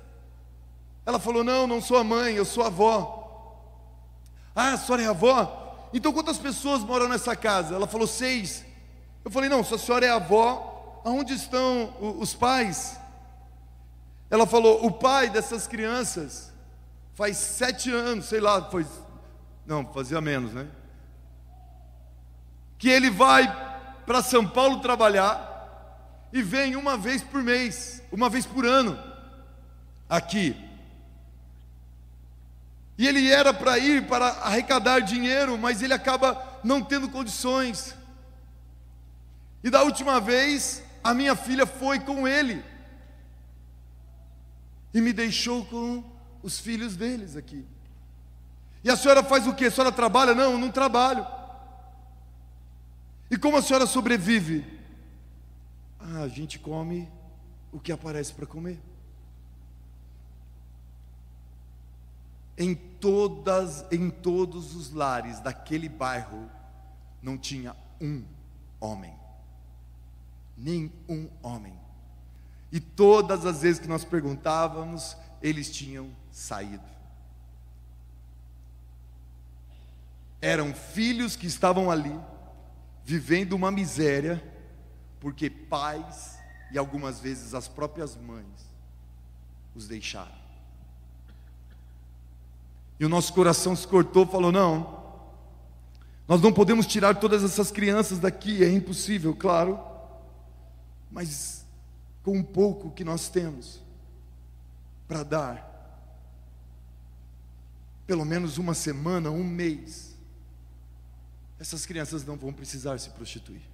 Ela 1.06 1.20
falou: 1.20 1.44
Não, 1.44 1.66
não 1.66 1.82
sou 1.82 1.98
a 1.98 2.04
mãe, 2.04 2.36
eu 2.36 2.46
sou 2.46 2.64
a 2.64 2.68
avó. 2.68 3.22
Ah, 4.56 4.74
a 4.74 4.78
senhora 4.78 5.04
é 5.04 5.08
a 5.08 5.12
avó? 5.12 5.90
Então 5.94 6.14
quantas 6.14 6.38
pessoas 6.38 6.82
moram 6.82 7.08
nessa 7.08 7.36
casa? 7.36 7.76
Ela 7.76 7.88
falou: 7.88 8.08
Seis. 8.08 8.66
Eu 9.24 9.32
falei: 9.32 9.50
Não, 9.50 9.64
se 9.64 9.74
a 9.74 9.78
senhora 9.78 10.06
é 10.06 10.10
a 10.10 10.16
avó, 10.16 11.02
aonde 11.04 11.34
estão 11.34 11.94
os 12.20 12.34
pais? 12.34 13.00
Ela 14.30 14.46
falou: 14.46 14.86
O 14.86 14.92
pai 14.92 15.30
dessas 15.30 15.68
crianças 15.68 16.54
faz 17.14 17.38
sete 17.38 17.90
anos, 17.92 18.26
sei 18.26 18.40
lá, 18.40 18.62
foi. 18.70 18.86
Não, 19.66 19.86
fazia 19.94 20.22
menos, 20.22 20.54
né? 20.54 20.68
Que 22.78 22.90
ele 22.90 23.10
vai 23.10 23.48
para 24.06 24.22
São 24.22 24.46
Paulo 24.48 24.80
trabalhar 24.80 25.55
e 26.36 26.44
vem 26.44 26.76
uma 26.76 26.98
vez 26.98 27.24
por 27.24 27.42
mês, 27.42 28.04
uma 28.12 28.30
vez 28.30 28.46
por 28.46 28.66
ano, 28.66 29.02
aqui. 30.10 30.54
E 32.98 33.08
ele 33.08 33.32
era 33.32 33.54
para 33.54 33.80
ir 33.80 34.06
para 34.06 34.28
arrecadar 34.28 35.00
dinheiro, 35.00 35.58
mas 35.58 35.82
ele 35.82 35.94
acaba 35.94 36.60
não 36.62 36.84
tendo 36.84 37.08
condições. 37.08 37.96
E 39.64 39.70
da 39.70 39.82
última 39.84 40.20
vez, 40.20 40.84
a 41.02 41.14
minha 41.14 41.38
filha 41.38 41.66
foi 41.66 42.02
com 42.02 42.28
ele. 42.28 42.62
E 44.94 45.00
me 45.00 45.14
deixou 45.14 45.64
com 45.64 46.04
os 46.44 46.60
filhos 46.60 46.98
deles 46.98 47.38
aqui. 47.38 47.66
E 48.84 48.92
a 48.92 48.98
senhora 48.98 49.24
faz 49.24 49.48
o 49.48 49.54
quê? 49.54 49.68
A 49.68 49.72
senhora 49.72 49.92
trabalha? 49.92 50.36
Não, 50.36 50.58
não 50.58 50.70
trabalho. 50.70 51.26
E 53.32 53.38
como 53.38 53.56
a 53.56 53.62
senhora 53.62 53.86
sobrevive? 53.86 54.75
Ah, 56.08 56.22
a 56.22 56.28
gente 56.28 56.60
come 56.60 57.10
o 57.72 57.80
que 57.80 57.92
aparece 57.92 58.32
para 58.32 58.46
comer. 58.46 58.80
Em 62.56 62.76
todas, 62.76 63.84
em 63.92 64.12
todos 64.12 64.76
os 64.76 64.92
lares 64.92 65.40
daquele 65.40 65.90
bairro 65.90 66.48
não 67.24 67.40
tinha 67.40 67.76
um 68.00 68.24
homem. 68.80 69.16
Nem 70.56 70.92
um 71.10 71.28
homem. 71.42 71.74
E 72.72 72.80
todas 72.80 73.44
as 73.44 73.64
vezes 73.64 73.82
que 73.82 73.88
nós 73.88 74.06
perguntávamos, 74.06 75.18
eles 75.42 75.72
tinham 75.72 76.12
saído. 76.32 76.86
Eram 80.40 80.72
filhos 80.72 81.36
que 81.36 81.48
estavam 81.48 81.90
ali, 81.90 82.18
vivendo 83.04 83.54
uma 83.54 83.72
miséria, 83.72 84.55
porque 85.26 85.50
pais 85.50 86.38
e 86.72 86.78
algumas 86.78 87.20
vezes 87.20 87.56
as 87.56 87.68
próprias 87.68 88.16
mães 88.16 88.46
os 89.74 89.88
deixaram. 89.88 90.38
E 93.00 93.06
o 93.06 93.10
nosso 93.10 93.34
coração 93.34 93.76
se 93.76 93.88
cortou, 93.88 94.28
falou: 94.28 94.52
não, 94.52 95.04
nós 96.28 96.40
não 96.42 96.54
podemos 96.54 96.86
tirar 96.86 97.16
todas 97.16 97.44
essas 97.44 97.72
crianças 97.72 98.20
daqui, 98.20 98.64
é 98.64 98.70
impossível, 98.70 99.36
claro, 99.36 99.80
mas 101.10 101.66
com 102.22 102.38
um 102.38 102.44
pouco 102.44 102.92
que 102.92 103.04
nós 103.04 103.28
temos 103.28 103.82
para 105.08 105.24
dar, 105.24 106.22
pelo 108.06 108.26
menos 108.26 108.60
uma 108.60 108.76
semana, 108.76 109.32
um 109.32 109.44
mês, 109.44 110.16
essas 111.60 111.84
crianças 111.84 112.24
não 112.24 112.38
vão 112.38 112.54
precisar 112.54 113.00
se 113.00 113.10
prostituir. 113.10 113.74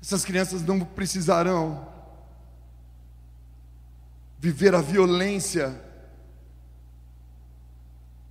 Essas 0.00 0.24
crianças 0.24 0.62
não 0.62 0.80
precisarão 0.80 1.86
viver 4.38 4.74
a 4.74 4.80
violência 4.80 5.78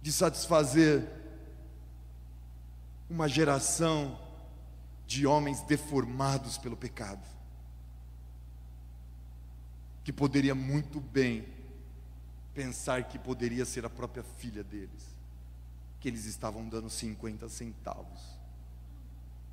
de 0.02 0.12
satisfazer 0.12 1.08
uma 3.10 3.28
geração 3.28 4.20
de 5.06 5.26
homens 5.26 5.62
deformados 5.62 6.58
pelo 6.58 6.78
pecado, 6.78 7.26
que 10.04 10.14
poderia 10.14 10.56
muito 10.56 11.00
bem 11.00 11.48
pensar 12.54 13.04
que 13.04 13.18
poderia 13.18 13.66
ser 13.66 13.86
a 13.86 13.90
própria 13.90 14.24
filha 14.24 14.64
deles, 14.64 15.16
que 16.00 16.08
eles 16.08 16.26
estavam 16.26 16.68
dando 16.68 16.90
50 16.90 17.48
centavos 17.50 18.22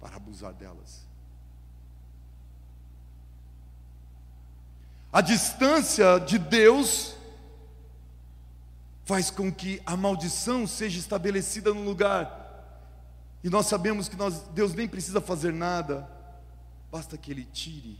para 0.00 0.16
abusar 0.16 0.52
delas. 0.52 1.05
A 5.12 5.20
distância 5.20 6.18
de 6.18 6.38
Deus 6.38 7.16
faz 9.04 9.30
com 9.30 9.52
que 9.52 9.80
a 9.86 9.96
maldição 9.96 10.66
seja 10.66 10.98
estabelecida 10.98 11.72
no 11.72 11.84
lugar. 11.84 12.44
E 13.42 13.48
nós 13.48 13.66
sabemos 13.66 14.08
que 14.08 14.16
nós, 14.16 14.40
Deus 14.48 14.74
nem 14.74 14.88
precisa 14.88 15.20
fazer 15.20 15.52
nada, 15.52 16.10
basta 16.90 17.16
que 17.16 17.30
Ele 17.30 17.44
tire, 17.44 17.96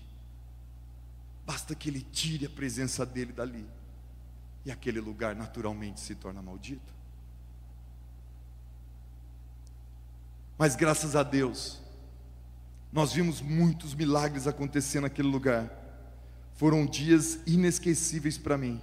basta 1.47 1.75
que 1.75 1.89
Ele 1.89 2.01
tire 2.01 2.47
a 2.47 2.51
presença 2.51 3.07
dEle 3.07 3.33
dali, 3.33 3.65
e 4.65 4.73
aquele 4.73 5.01
lugar 5.01 5.37
naturalmente 5.37 6.01
se 6.01 6.17
torna 6.17 6.43
maldito. 6.43 6.93
Mas 10.59 10.75
graças 10.75 11.15
a 11.15 11.23
Deus, 11.23 11.81
nós 12.93 13.13
vimos 13.13 13.41
muitos 13.41 13.95
milagres 13.95 14.49
acontecer 14.49 15.01
naquele 15.01 15.29
lugar, 15.29 15.71
foram 16.57 16.85
dias 16.85 17.39
inesquecíveis 17.47 18.37
para 18.37 18.59
mim 18.59 18.81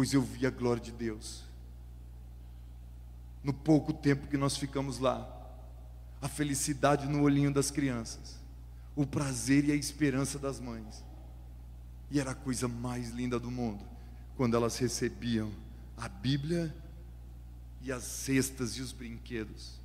pois 0.00 0.12
eu 0.14 0.22
vi 0.22 0.46
a 0.46 0.50
glória 0.50 0.82
de 0.82 0.92
Deus. 0.92 1.42
No 3.42 3.52
pouco 3.52 3.92
tempo 3.92 4.28
que 4.28 4.36
nós 4.36 4.56
ficamos 4.56 4.98
lá, 4.98 5.28
a 6.20 6.28
felicidade 6.28 7.06
no 7.06 7.22
olhinho 7.22 7.52
das 7.52 7.70
crianças, 7.70 8.38
o 8.94 9.06
prazer 9.06 9.66
e 9.66 9.72
a 9.72 9.74
esperança 9.74 10.38
das 10.38 10.60
mães. 10.60 11.04
E 12.10 12.20
era 12.20 12.32
a 12.32 12.34
coisa 12.34 12.68
mais 12.68 13.10
linda 13.10 13.38
do 13.38 13.50
mundo, 13.50 13.84
quando 14.36 14.56
elas 14.56 14.78
recebiam 14.78 15.50
a 15.96 16.08
Bíblia 16.08 16.74
e 17.82 17.92
as 17.92 18.02
cestas 18.02 18.72
e 18.72 18.80
os 18.80 18.92
brinquedos. 18.92 19.78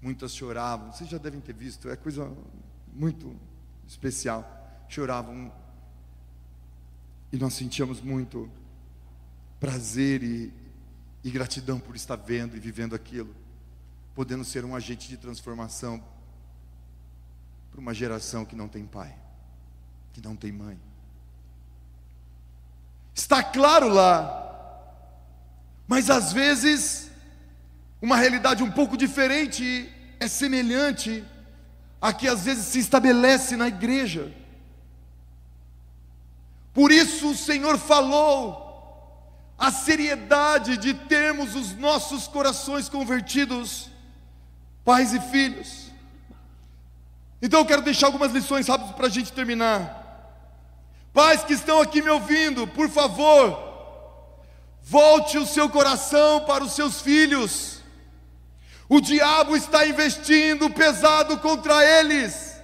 Muitas 0.00 0.34
choravam, 0.34 0.92
vocês 0.92 1.08
já 1.08 1.18
devem 1.18 1.40
ter 1.40 1.54
visto, 1.54 1.88
é 1.88 1.96
coisa 1.96 2.30
muito 2.94 3.34
especial. 3.86 4.50
Choravam 4.88 5.52
e 7.32 7.36
nós 7.36 7.54
sentíamos 7.54 8.00
muito 8.00 8.48
prazer 9.58 10.22
e, 10.22 10.52
e 11.24 11.30
gratidão 11.30 11.80
por 11.80 11.96
estar 11.96 12.16
vendo 12.16 12.56
e 12.56 12.60
vivendo 12.60 12.94
aquilo, 12.94 13.34
podendo 14.14 14.44
ser 14.44 14.64
um 14.64 14.76
agente 14.76 15.08
de 15.08 15.16
transformação 15.16 16.00
para 17.72 17.80
uma 17.80 17.92
geração 17.92 18.44
que 18.44 18.54
não 18.54 18.68
tem 18.68 18.86
pai, 18.86 19.12
que 20.12 20.20
não 20.20 20.36
tem 20.36 20.52
mãe. 20.52 20.78
Está 23.12 23.42
claro 23.42 23.88
lá, 23.88 24.40
mas 25.88 26.10
às 26.10 26.32
vezes 26.32 27.10
uma 28.00 28.16
realidade 28.16 28.62
um 28.62 28.70
pouco 28.70 28.96
diferente 28.96 29.90
é 30.20 30.28
semelhante 30.28 31.24
a 32.04 32.12
que 32.12 32.28
às 32.28 32.44
vezes 32.44 32.66
se 32.66 32.78
estabelece 32.78 33.56
na 33.56 33.66
igreja. 33.66 34.30
Por 36.74 36.92
isso 36.92 37.30
o 37.30 37.34
Senhor 37.34 37.78
falou 37.78 38.60
a 39.56 39.72
seriedade 39.72 40.76
de 40.76 40.92
termos 40.92 41.54
os 41.54 41.74
nossos 41.74 42.28
corações 42.28 42.90
convertidos, 42.90 43.88
pais 44.84 45.14
e 45.14 45.20
filhos. 45.30 45.90
Então 47.40 47.60
eu 47.60 47.64
quero 47.64 47.80
deixar 47.80 48.08
algumas 48.08 48.32
lições 48.32 48.68
rápidas 48.68 48.94
para 48.94 49.06
a 49.06 49.10
gente 49.10 49.32
terminar. 49.32 50.36
Pais 51.10 51.42
que 51.42 51.54
estão 51.54 51.80
aqui 51.80 52.02
me 52.02 52.10
ouvindo, 52.10 52.66
por 52.66 52.90
favor, 52.90 53.58
volte 54.82 55.38
o 55.38 55.46
seu 55.46 55.70
coração 55.70 56.44
para 56.44 56.64
os 56.64 56.74
seus 56.74 57.00
filhos. 57.00 57.73
O 58.94 59.00
diabo 59.00 59.56
está 59.56 59.84
investindo 59.84 60.70
pesado 60.70 61.36
contra 61.38 61.84
eles. 61.84 62.54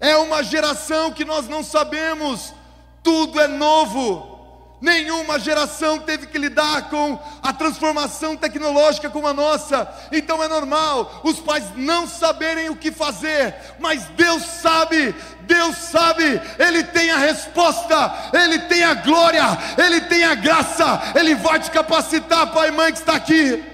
É 0.00 0.16
uma 0.16 0.42
geração 0.42 1.12
que 1.12 1.24
nós 1.24 1.46
não 1.46 1.62
sabemos. 1.62 2.52
Tudo 3.00 3.40
é 3.40 3.46
novo. 3.46 4.74
Nenhuma 4.80 5.38
geração 5.38 6.00
teve 6.00 6.26
que 6.26 6.36
lidar 6.36 6.90
com 6.90 7.16
a 7.40 7.52
transformação 7.52 8.36
tecnológica 8.36 9.08
como 9.08 9.28
a 9.28 9.32
nossa, 9.32 9.88
então 10.10 10.42
é 10.42 10.48
normal 10.48 11.20
os 11.22 11.38
pais 11.38 11.66
não 11.76 12.08
saberem 12.08 12.68
o 12.70 12.74
que 12.76 12.90
fazer, 12.90 13.54
mas 13.78 14.06
Deus 14.16 14.42
sabe, 14.42 15.14
Deus 15.42 15.76
sabe, 15.76 16.40
Ele 16.58 16.82
tem 16.82 17.10
a 17.10 17.18
resposta, 17.18 18.30
Ele 18.32 18.58
tem 18.60 18.82
a 18.82 18.94
glória, 18.94 19.44
Ele 19.78 20.00
tem 20.00 20.24
a 20.24 20.34
graça, 20.34 21.12
Ele 21.14 21.36
vai 21.36 21.60
te 21.60 21.70
capacitar, 21.70 22.52
pai 22.52 22.68
e 22.68 22.72
mãe 22.72 22.90
que 22.90 22.98
está 22.98 23.14
aqui. 23.14 23.69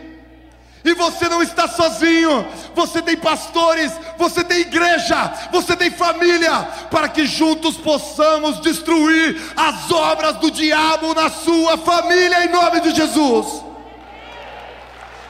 E 0.86 0.94
você 0.94 1.28
não 1.28 1.42
está 1.42 1.66
sozinho, 1.66 2.46
você 2.72 3.02
tem 3.02 3.16
pastores, 3.16 3.90
você 4.16 4.44
tem 4.44 4.60
igreja, 4.60 5.32
você 5.50 5.74
tem 5.74 5.90
família, 5.90 6.62
para 6.88 7.08
que 7.08 7.26
juntos 7.26 7.76
possamos 7.76 8.60
destruir 8.60 9.36
as 9.56 9.90
obras 9.90 10.36
do 10.36 10.48
diabo 10.48 11.12
na 11.12 11.28
sua 11.28 11.76
família, 11.76 12.44
em 12.44 12.50
nome 12.50 12.78
de 12.82 12.94
Jesus. 12.94 13.64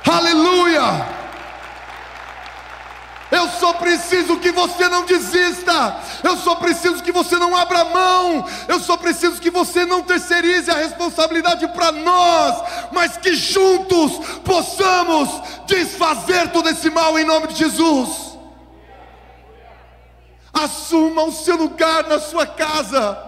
Aleluia! 0.06 1.25
Eu 3.30 3.48
só 3.48 3.72
preciso 3.72 4.38
que 4.38 4.52
você 4.52 4.88
não 4.88 5.04
desista. 5.04 6.00
Eu 6.22 6.36
só 6.36 6.54
preciso 6.54 7.02
que 7.02 7.10
você 7.10 7.36
não 7.36 7.56
abra 7.56 7.84
mão. 7.84 8.46
Eu 8.68 8.78
só 8.78 8.96
preciso 8.96 9.40
que 9.40 9.50
você 9.50 9.84
não 9.84 10.02
terceirize 10.02 10.70
a 10.70 10.76
responsabilidade 10.76 11.66
para 11.68 11.90
nós, 11.90 12.62
mas 12.92 13.16
que 13.16 13.34
juntos 13.34 14.12
possamos 14.44 15.28
desfazer 15.66 16.50
todo 16.52 16.68
esse 16.68 16.88
mal 16.90 17.18
em 17.18 17.24
nome 17.24 17.48
de 17.48 17.56
Jesus. 17.56 18.38
Assuma 20.52 21.24
o 21.24 21.32
seu 21.32 21.56
lugar 21.56 22.06
na 22.06 22.20
sua 22.20 22.46
casa. 22.46 23.25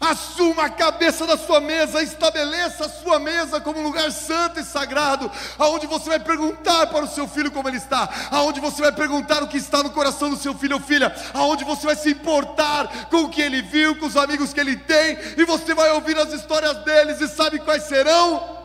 Assuma 0.00 0.64
a 0.64 0.70
cabeça 0.70 1.26
da 1.26 1.36
sua 1.36 1.60
mesa, 1.60 2.02
estabeleça 2.02 2.86
a 2.86 2.88
sua 2.88 3.18
mesa 3.18 3.60
como 3.60 3.80
um 3.80 3.82
lugar 3.82 4.10
santo 4.10 4.58
e 4.58 4.64
sagrado, 4.64 5.30
aonde 5.58 5.86
você 5.86 6.08
vai 6.08 6.18
perguntar 6.18 6.86
para 6.86 7.04
o 7.04 7.08
seu 7.08 7.28
filho 7.28 7.52
como 7.52 7.68
ele 7.68 7.76
está, 7.76 8.08
aonde 8.30 8.60
você 8.60 8.80
vai 8.80 8.92
perguntar 8.92 9.42
o 9.42 9.46
que 9.48 9.58
está 9.58 9.82
no 9.82 9.90
coração 9.90 10.30
do 10.30 10.38
seu 10.38 10.54
filho 10.54 10.76
ou 10.76 10.80
filha, 10.80 11.14
aonde 11.34 11.64
você 11.64 11.84
vai 11.84 11.94
se 11.94 12.12
importar 12.12 13.10
com 13.10 13.24
o 13.24 13.28
que 13.28 13.42
ele 13.42 13.60
viu, 13.60 13.94
com 13.94 14.06
os 14.06 14.16
amigos 14.16 14.54
que 14.54 14.60
ele 14.60 14.74
tem, 14.74 15.18
e 15.36 15.44
você 15.44 15.74
vai 15.74 15.90
ouvir 15.90 16.16
as 16.16 16.32
histórias 16.32 16.82
deles 16.82 17.20
e 17.20 17.28
sabe 17.28 17.58
quais 17.58 17.82
serão? 17.82 18.58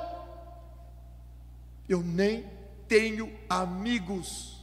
Eu 1.90 2.02
nem 2.02 2.50
tenho 2.88 3.30
amigos. 3.50 4.56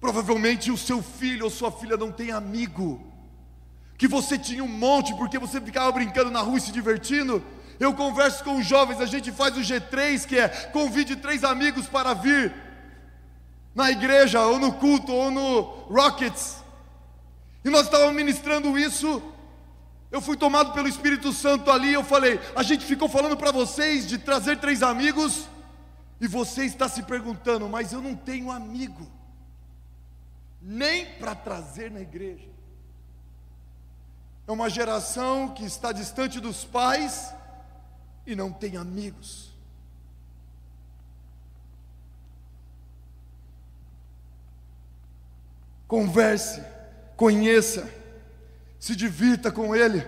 Provavelmente 0.00 0.70
o 0.70 0.78
seu 0.78 1.02
filho 1.02 1.46
ou 1.46 1.50
sua 1.50 1.72
filha 1.72 1.96
não 1.96 2.12
tem 2.12 2.30
amigo 2.30 3.09
que 4.00 4.08
você 4.08 4.38
tinha 4.38 4.64
um 4.64 4.66
monte 4.86 5.14
porque 5.14 5.38
você 5.38 5.60
ficava 5.60 5.92
brincando 5.92 6.30
na 6.30 6.40
rua 6.40 6.56
e 6.56 6.60
se 6.62 6.72
divertindo. 6.72 7.44
Eu 7.78 7.92
converso 7.92 8.42
com 8.42 8.56
os 8.56 8.66
jovens, 8.66 8.98
a 8.98 9.04
gente 9.04 9.30
faz 9.30 9.54
o 9.58 9.60
G3, 9.60 10.26
que 10.26 10.38
é 10.38 10.48
convide 10.48 11.16
três 11.16 11.44
amigos 11.44 11.86
para 11.86 12.14
vir 12.14 12.50
na 13.74 13.90
igreja, 13.90 14.40
ou 14.40 14.58
no 14.58 14.72
culto, 14.72 15.12
ou 15.12 15.30
no 15.30 15.60
Rockets. 15.90 16.64
E 17.62 17.68
nós 17.68 17.84
estávamos 17.84 18.14
ministrando 18.14 18.78
isso. 18.78 19.22
Eu 20.10 20.22
fui 20.22 20.34
tomado 20.34 20.72
pelo 20.72 20.88
Espírito 20.88 21.30
Santo 21.30 21.70
ali. 21.70 21.92
Eu 21.92 22.02
falei: 22.02 22.40
a 22.56 22.62
gente 22.62 22.86
ficou 22.86 23.06
falando 23.06 23.36
para 23.36 23.52
vocês 23.52 24.06
de 24.06 24.16
trazer 24.16 24.60
três 24.60 24.82
amigos, 24.82 25.46
e 26.18 26.26
você 26.26 26.64
está 26.64 26.88
se 26.88 27.02
perguntando, 27.02 27.68
mas 27.68 27.92
eu 27.92 28.00
não 28.00 28.16
tenho 28.16 28.50
amigo, 28.50 29.06
nem 30.62 31.04
para 31.04 31.34
trazer 31.34 31.90
na 31.90 32.00
igreja. 32.00 32.59
É 34.46 34.52
uma 34.52 34.68
geração 34.68 35.48
que 35.48 35.64
está 35.64 35.92
distante 35.92 36.40
dos 36.40 36.64
pais 36.64 37.32
e 38.26 38.34
não 38.34 38.52
tem 38.52 38.76
amigos. 38.76 39.50
Converse, 45.86 46.62
conheça, 47.16 47.88
se 48.78 48.94
divirta 48.94 49.50
com 49.50 49.74
ele, 49.74 50.06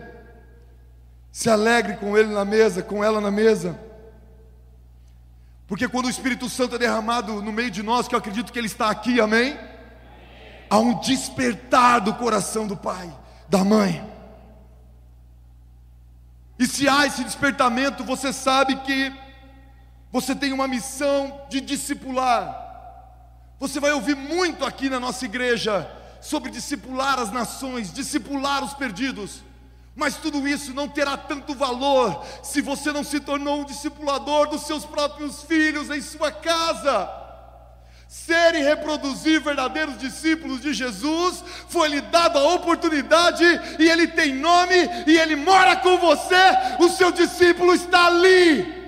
se 1.33 1.51
alegre 1.51 1.97
com 1.97 2.17
ele 2.17 2.33
na 2.33 2.45
mesa, 2.45 2.83
com 2.83 3.03
ela 3.03 3.21
na 3.21 3.31
mesa. 3.31 3.79
Porque 5.67 5.89
quando 5.89 6.07
o 6.07 6.11
Espírito 6.11 6.49
Santo 6.49 6.77
é 6.77 6.79
derramado 6.79 7.43
no 7.43 7.51
meio 7.51 7.71
de 7.71 7.83
nós, 7.83 8.07
que 8.07 8.15
eu 8.15 8.19
acredito 8.19 8.53
que 8.53 8.59
ele 8.59 8.67
está 8.67 8.91
aqui, 8.91 9.21
amém? 9.21 9.59
Há 10.69 10.79
um 10.79 11.01
despertar 11.01 12.01
do 12.01 12.15
coração 12.15 12.67
do 12.67 12.77
pai, 12.77 13.11
da 13.49 13.65
mãe. 13.65 14.12
E 16.63 16.67
se 16.69 16.89
há 16.89 17.05
esse 17.09 17.25
despertamento, 17.25 18.05
você 18.05 18.33
sabe 18.33 18.77
que 18.83 19.13
você 20.13 20.33
tem 20.33 20.53
uma 20.53 20.69
missão 20.69 21.45
de 21.51 21.61
discipular. 21.61 22.57
Você 23.59 23.81
vai 23.81 23.91
ouvir 23.91 24.15
muito 24.15 24.65
aqui 24.65 24.89
na 24.89 25.01
nossa 25.01 25.25
igreja 25.25 25.91
sobre 26.21 26.53
discipular 26.53 27.19
as 27.19 27.33
nações, 27.33 27.93
discipular 27.93 28.63
os 28.63 28.75
perdidos. 28.75 29.43
Mas 29.97 30.15
tudo 30.15 30.47
isso 30.47 30.73
não 30.73 30.87
terá 30.87 31.17
tanto 31.17 31.53
valor 31.53 32.25
se 32.45 32.61
você 32.61 32.93
não 32.93 33.03
se 33.03 33.19
tornou 33.19 33.63
um 33.63 33.65
discipulador 33.65 34.49
dos 34.49 34.63
seus 34.63 34.85
próprios 34.85 35.43
filhos 35.43 35.91
em 35.91 36.01
sua 36.01 36.31
casa. 36.31 37.11
Ser 38.13 38.55
e 38.55 38.63
reproduzir 38.63 39.41
verdadeiros 39.41 39.97
discípulos 39.97 40.61
de 40.61 40.75
Jesus, 40.75 41.43
foi-lhe 41.69 42.01
dada 42.03 42.39
a 42.39 42.55
oportunidade, 42.55 43.45
e 43.79 43.89
ele 43.89 44.07
tem 44.07 44.35
nome, 44.35 44.77
e 45.07 45.17
ele 45.17 45.35
mora 45.35 45.77
com 45.77 45.97
você, 45.97 46.45
o 46.79 46.89
seu 46.91 47.11
discípulo 47.11 47.73
está 47.73 48.07
ali. 48.07 48.83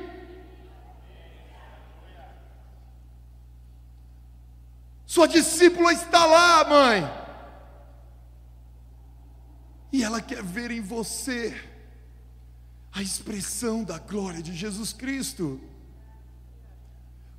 Sua 5.07 5.27
discípula 5.27 5.93
está 5.93 6.27
lá, 6.27 6.65
mãe 6.65 7.25
e 9.95 10.03
ela 10.03 10.21
quer 10.21 10.43
ver 10.43 10.73
em 10.73 10.81
você 10.81 11.57
a 12.93 13.01
expressão 13.01 13.85
da 13.85 13.97
glória 13.97 14.43
de 14.43 14.53
Jesus 14.53 14.93
Cristo. 14.93 15.61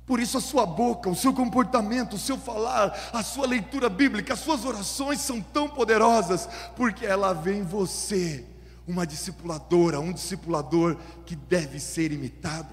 Por 0.06 0.20
isso, 0.20 0.38
a 0.38 0.40
sua 0.40 0.64
boca, 0.64 1.10
o 1.10 1.16
seu 1.16 1.34
comportamento, 1.34 2.14
o 2.14 2.18
seu 2.18 2.38
falar, 2.38 2.96
a 3.12 3.24
sua 3.24 3.46
leitura 3.46 3.88
bíblica, 3.88 4.34
as 4.34 4.40
suas 4.40 4.64
orações 4.64 5.20
são 5.20 5.40
tão 5.40 5.68
poderosas, 5.68 6.48
porque 6.76 7.04
ela 7.04 7.32
vê 7.32 7.56
em 7.56 7.64
você 7.64 8.46
uma 8.86 9.04
discipuladora, 9.04 9.98
um 9.98 10.12
discipulador 10.12 10.96
que 11.24 11.34
deve 11.34 11.80
ser 11.80 12.12
imitado. 12.12 12.72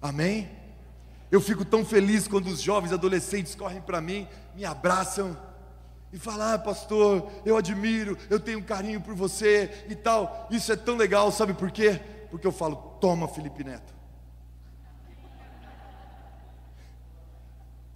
Amém? 0.00 0.50
Eu 1.30 1.40
fico 1.40 1.64
tão 1.64 1.84
feliz 1.84 2.26
quando 2.26 2.48
os 2.48 2.60
jovens 2.60 2.92
adolescentes 2.92 3.54
correm 3.54 3.80
para 3.80 4.00
mim, 4.00 4.26
me 4.56 4.64
abraçam 4.64 5.36
e 6.12 6.18
falar, 6.18 6.54
ah, 6.54 6.58
pastor, 6.58 7.30
eu 7.46 7.56
admiro, 7.56 8.18
eu 8.28 8.40
tenho 8.40 8.58
um 8.58 8.62
carinho 8.62 9.00
por 9.00 9.14
você 9.14 9.86
e 9.88 9.94
tal. 9.94 10.48
Isso 10.50 10.72
é 10.72 10.76
tão 10.76 10.96
legal, 10.96 11.30
sabe 11.30 11.54
por 11.54 11.70
quê? 11.70 12.00
Porque 12.30 12.46
eu 12.46 12.52
falo, 12.52 12.74
toma, 13.00 13.28
Felipe 13.28 13.62
Neto. 13.62 13.91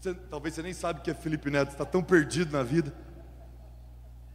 Você, 0.01 0.14
talvez 0.14 0.55
você 0.55 0.62
nem 0.62 0.74
sabe 0.74 1.01
o 1.01 1.03
que 1.03 1.11
é 1.11 1.14
Felipe 1.14 1.51
Neto, 1.51 1.72
está 1.72 1.84
tão 1.84 2.03
perdido 2.03 2.57
na 2.57 2.62
vida. 2.62 2.94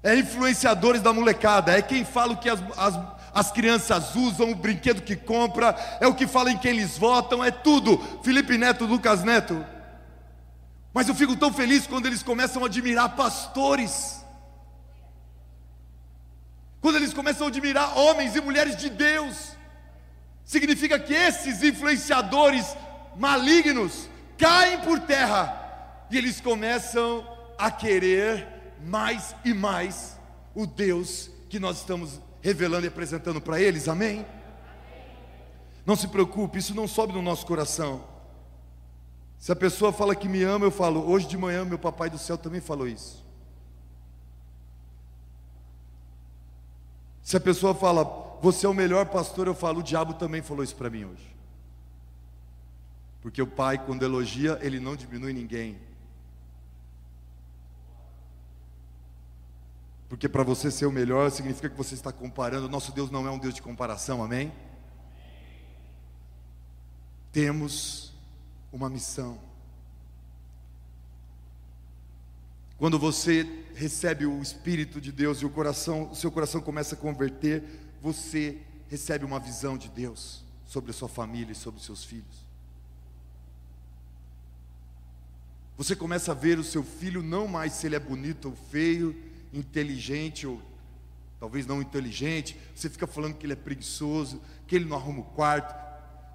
É 0.04 0.16
influenciadores 0.16 1.02
da 1.02 1.14
molecada, 1.14 1.78
é 1.78 1.82
quem 1.82 2.04
fala 2.04 2.34
o 2.34 2.38
que 2.38 2.50
as, 2.50 2.60
as, 2.78 3.00
as 3.34 3.52
crianças 3.52 4.16
usam, 4.16 4.52
o 4.52 4.56
brinquedo 4.56 5.02
que 5.02 5.16
compra, 5.16 5.76
é 6.00 6.08
o 6.08 6.16
que 6.16 6.26
fala 6.26 6.52
em 6.52 6.58
quem 6.58 6.72
eles 6.72 6.98
votam, 6.98 7.44
é 7.44 7.52
tudo. 7.52 7.98
Felipe 8.24 8.58
Neto, 8.58 8.86
Lucas 8.86 9.24
Neto. 9.24 9.64
Mas 10.94 11.08
eu 11.08 11.16
fico 11.16 11.38
tão 11.38 11.54
feliz 11.54 11.88
quando 11.88 12.08
eles 12.08 12.24
começam 12.24 12.64
a 12.64 12.66
admirar 12.66 13.16
pastores. 13.16 14.26
Quando 16.82 16.96
eles 16.96 17.14
começam 17.14 17.46
a 17.46 17.50
admirar 17.50 17.98
homens 17.98 18.36
e 18.36 18.42
mulheres 18.42 18.76
de 18.76 18.90
Deus. 18.90 19.52
Significa 20.44 21.00
que 21.00 21.14
esses 21.14 21.64
influenciadores 21.64 22.76
malignos 23.16 24.10
caem 24.42 24.82
por 24.82 25.00
terra 25.02 26.08
e 26.10 26.18
eles 26.18 26.42
começam 26.42 27.24
a 27.60 27.70
querer 27.70 28.48
mais 28.84 29.36
e 29.46 29.54
mais 29.54 30.20
o 30.56 30.66
Deus 30.66 31.30
que 31.48 31.60
nós 31.60 31.78
estamos 31.78 32.20
revelando 32.42 32.86
e 32.86 32.88
apresentando 32.88 33.40
para 33.40 33.62
eles, 33.62 33.88
amém? 33.88 34.26
Não 35.86 35.96
se 35.96 36.08
preocupe, 36.08 36.58
isso 36.58 36.74
não 36.74 36.88
sobe 36.88 37.14
no 37.14 37.22
nosso 37.22 37.46
coração. 37.46 38.04
Se 39.38 39.52
a 39.52 39.56
pessoa 39.56 39.94
fala 39.94 40.16
que 40.16 40.28
me 40.28 40.42
ama, 40.42 40.66
eu 40.66 40.72
falo, 40.72 41.08
hoje 41.08 41.28
de 41.28 41.38
manhã 41.38 41.64
meu 41.64 41.78
papai 41.78 42.10
do 42.10 42.18
céu 42.18 42.36
também 42.36 42.62
falou 42.62 42.88
isso. 42.88 43.24
Se 47.22 47.38
a 47.38 47.40
pessoa 47.40 47.76
fala, 47.76 48.04
você 48.42 48.66
é 48.66 48.70
o 48.70 48.74
melhor 48.74 49.06
pastor, 49.06 49.46
eu 49.46 49.54
falo, 49.54 49.82
o 49.82 49.84
diabo 49.84 50.16
também 50.16 50.42
falou 50.42 50.64
isso 50.64 50.76
para 50.76 50.90
mim 50.90 51.06
hoje. 51.06 51.41
Porque 53.22 53.42
o 53.42 53.48
pai, 53.48 53.84
quando 53.86 54.04
elogia, 54.04 54.58
ele 54.62 54.80
não 54.80 54.96
diminui 54.96 55.32
ninguém. 55.32 55.78
Porque 60.10 60.28
para 60.28 60.44
você 60.44 60.70
ser 60.70 60.88
o 60.88 60.92
melhor, 60.92 61.32
significa 61.32 61.70
que 61.70 61.78
você 61.78 61.94
está 61.94 62.12
comparando. 62.12 62.68
Nosso 62.68 62.92
Deus 62.92 63.10
não 63.10 63.26
é 63.26 63.32
um 63.32 63.40
Deus 63.40 63.54
de 63.54 63.62
comparação, 63.62 64.22
amém? 64.24 64.52
Temos 67.32 68.12
uma 68.74 68.90
missão. 68.90 69.40
Quando 72.78 72.98
você 72.98 73.48
recebe 73.76 74.26
o 74.26 74.42
Espírito 74.42 75.00
de 75.00 75.12
Deus 75.12 75.38
e 75.38 75.46
o 75.46 75.50
coração, 75.50 76.10
o 76.10 76.16
seu 76.16 76.32
coração 76.32 76.60
começa 76.60 76.96
a 76.96 76.98
converter, 76.98 77.64
você 78.02 78.60
recebe 78.90 79.24
uma 79.24 79.40
visão 79.40 79.78
de 79.78 79.88
Deus 79.88 80.44
sobre 80.66 80.90
a 80.90 80.94
sua 80.94 81.08
família 81.08 81.52
e 81.52 81.56
sobre 81.56 81.80
os 81.80 81.86
seus 81.86 82.04
filhos. 82.04 82.41
Você 85.82 85.96
começa 85.96 86.32
a 86.32 86.36
ver 86.36 86.60
o 86.60 86.64
seu 86.64 86.84
filho 86.84 87.24
não 87.24 87.48
mais 87.48 87.74
se 87.74 87.88
ele 87.88 87.96
é 87.96 88.00
bonito 88.00 88.50
ou 88.50 88.56
feio, 88.56 89.20
inteligente 89.52 90.46
ou 90.46 90.62
talvez 91.40 91.66
não 91.66 91.82
inteligente, 91.82 92.56
você 92.76 92.88
fica 92.88 93.08
falando 93.08 93.34
que 93.34 93.48
ele 93.48 93.54
é 93.54 93.56
preguiçoso, 93.56 94.40
que 94.68 94.76
ele 94.76 94.86
não 94.86 94.96
arruma 94.96 95.22
o 95.22 95.24
quarto, 95.24 95.74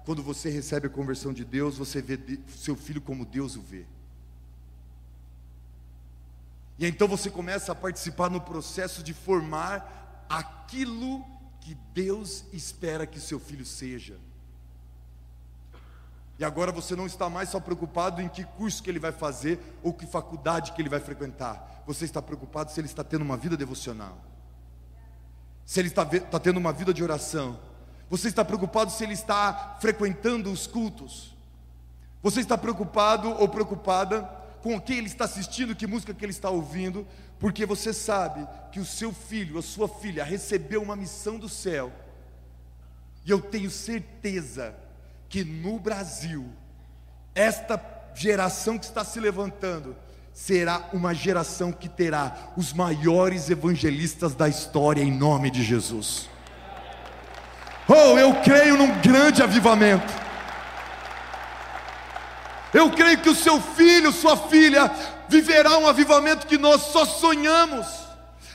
quando 0.03 0.21
você 0.21 0.49
recebe 0.49 0.87
a 0.87 0.89
conversão 0.89 1.31
de 1.31 1.45
Deus, 1.45 1.77
você 1.77 2.01
vê 2.01 2.19
seu 2.57 2.75
filho 2.75 2.99
como 2.99 3.23
Deus 3.25 3.55
o 3.55 3.61
vê. 3.61 3.85
E 6.77 6.85
então 6.85 7.07
você 7.07 7.29
começa 7.29 7.71
a 7.71 7.75
participar 7.75 8.29
no 8.29 8.41
processo 8.41 9.01
de 9.01 9.13
formar 9.13 10.25
aquilo 10.27 11.25
que 11.61 11.73
Deus 11.93 12.43
espera 12.51 13.07
que 13.07 13.17
seu 13.17 13.39
filho 13.39 13.65
seja. 13.65 14.19
E 16.39 16.45
agora 16.45 16.71
você 16.71 16.95
não 16.95 17.07
está 17.07 17.29
mais 17.29 17.49
só 17.49 17.59
preocupado 17.59 18.21
em 18.21 18.29
que 18.29 18.43
curso 18.43 18.83
que 18.83 18.89
ele 18.89 18.99
vai 18.99 19.11
fazer 19.11 19.59
ou 19.81 19.91
que 19.91 20.05
faculdade 20.05 20.71
que 20.73 20.81
ele 20.81 20.89
vai 20.89 20.99
frequentar. 20.99 21.83
Você 21.87 22.05
está 22.05 22.21
preocupado 22.21 22.71
se 22.71 22.79
ele 22.79 22.87
está 22.87 23.03
tendo 23.03 23.23
uma 23.23 23.35
vida 23.35 23.57
devocional, 23.57 24.17
se 25.65 25.79
ele 25.79 25.87
está, 25.87 26.03
está 26.03 26.39
tendo 26.39 26.57
uma 26.57 26.71
vida 26.71 26.93
de 26.93 27.03
oração, 27.03 27.59
você 28.09 28.27
está 28.27 28.45
preocupado 28.45 28.91
se 28.91 29.03
ele 29.03 29.13
está 29.13 29.77
frequentando 29.81 30.51
os 30.51 30.67
cultos? 30.67 31.35
Você 32.21 32.39
está 32.39 32.57
preocupado 32.57 33.29
ou 33.29 33.49
preocupada 33.49 34.23
com 34.61 34.75
o 34.75 34.81
que 34.81 34.93
ele 34.93 35.07
está 35.07 35.25
assistindo, 35.25 35.75
que 35.75 35.87
música 35.87 36.13
que 36.13 36.23
ele 36.23 36.31
está 36.31 36.49
ouvindo, 36.49 37.07
porque 37.39 37.65
você 37.65 37.91
sabe 37.93 38.47
que 38.71 38.79
o 38.79 38.85
seu 38.85 39.11
filho, 39.11 39.57
a 39.57 39.61
sua 39.61 39.87
filha 39.87 40.23
recebeu 40.23 40.81
uma 40.81 40.95
missão 40.95 41.37
do 41.37 41.49
céu. 41.49 41.91
E 43.25 43.31
eu 43.31 43.41
tenho 43.41 43.69
certeza 43.69 44.75
que 45.29 45.43
no 45.43 45.79
Brasil, 45.79 46.45
esta 47.35 47.79
geração 48.15 48.77
que 48.77 48.85
está 48.85 49.03
se 49.03 49.19
levantando, 49.19 49.95
será 50.33 50.89
uma 50.93 51.13
geração 51.13 51.71
que 51.71 51.89
terá 51.89 52.51
os 52.55 52.71
maiores 52.71 53.49
evangelistas 53.49 54.35
da 54.35 54.47
história 54.47 55.01
em 55.01 55.11
nome 55.11 55.49
de 55.49 55.63
Jesus. 55.63 56.29
Oh, 57.87 58.17
eu 58.17 58.35
creio 58.41 58.77
num 58.77 58.99
grande 59.01 59.41
avivamento. 59.41 60.13
Eu 62.73 62.91
creio 62.91 63.19
que 63.19 63.29
o 63.29 63.35
seu 63.35 63.59
filho, 63.61 64.11
sua 64.11 64.37
filha, 64.37 64.91
viverá 65.27 65.77
um 65.77 65.87
avivamento 65.87 66.45
que 66.45 66.57
nós 66.57 66.81
só 66.81 67.05
sonhamos. 67.05 68.06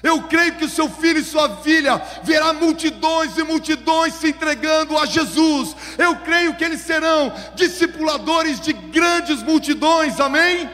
Eu 0.02 0.22
creio 0.24 0.56
que 0.56 0.64
o 0.64 0.68
seu 0.68 0.88
filho 0.88 1.20
e 1.20 1.24
sua 1.24 1.58
filha 1.58 2.02
verá 2.24 2.52
multidões 2.52 3.38
e 3.38 3.44
multidões 3.44 4.14
se 4.14 4.28
entregando 4.28 4.98
a 4.98 5.06
Jesus. 5.06 5.76
Eu 5.96 6.16
creio 6.16 6.54
que 6.54 6.64
eles 6.64 6.80
serão 6.80 7.32
discipuladores 7.54 8.60
de 8.60 8.72
grandes 8.72 9.42
multidões, 9.42 10.18
amém? 10.18 10.68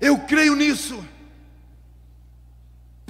Eu 0.00 0.18
creio 0.20 0.56
nisso. 0.56 1.11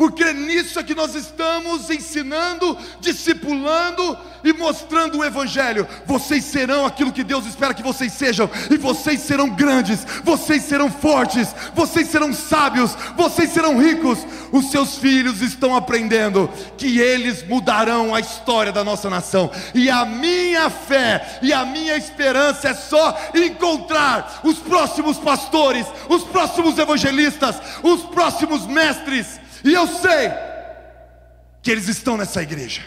Porque 0.02 0.32
nisso 0.32 0.80
é 0.80 0.82
que 0.82 0.96
nós 0.96 1.14
estamos 1.14 1.88
ensinando, 1.88 2.76
discipulando 2.98 4.18
e 4.42 4.52
mostrando 4.52 5.18
o 5.18 5.24
Evangelho. 5.24 5.86
Vocês 6.04 6.44
serão 6.44 6.84
aquilo 6.84 7.12
que 7.12 7.22
Deus 7.22 7.46
espera 7.46 7.72
que 7.72 7.84
vocês 7.84 8.12
sejam, 8.12 8.50
e 8.68 8.76
vocês 8.76 9.20
serão 9.20 9.50
grandes, 9.50 10.04
vocês 10.24 10.64
serão 10.64 10.90
fortes, 10.90 11.54
vocês 11.72 12.08
serão 12.08 12.32
sábios, 12.32 12.96
vocês 13.16 13.50
serão 13.50 13.80
ricos. 13.80 14.18
Os 14.50 14.72
seus 14.72 14.98
filhos 14.98 15.40
estão 15.40 15.76
aprendendo 15.76 16.50
que 16.76 16.98
eles 16.98 17.46
mudarão 17.46 18.12
a 18.12 18.18
história 18.18 18.72
da 18.72 18.82
nossa 18.82 19.08
nação, 19.08 19.52
e 19.72 19.88
a 19.88 20.04
minha 20.04 20.68
fé 20.68 21.38
e 21.42 21.52
a 21.52 21.64
minha 21.64 21.96
esperança 21.96 22.70
é 22.70 22.74
só 22.74 23.16
encontrar 23.32 24.40
os 24.42 24.58
próximos 24.58 25.16
pastores, 25.18 25.86
os 26.08 26.24
próximos 26.24 26.76
evangelistas, 26.76 27.54
os 27.84 28.02
próximos 28.02 28.66
mestres 28.66 29.40
e 29.64 29.72
eu 29.72 29.86
sei 29.86 30.30
que 31.62 31.70
eles 31.70 31.88
estão 31.88 32.16
nessa 32.16 32.42
igreja. 32.42 32.82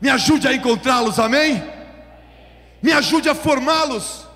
Me 0.00 0.08
ajude 0.08 0.46
a 0.46 0.52
encontrá-los, 0.52 1.18
amém? 1.18 1.62
Me 2.82 2.92
ajude 2.92 3.28
a 3.28 3.34
formá-los. 3.34 4.26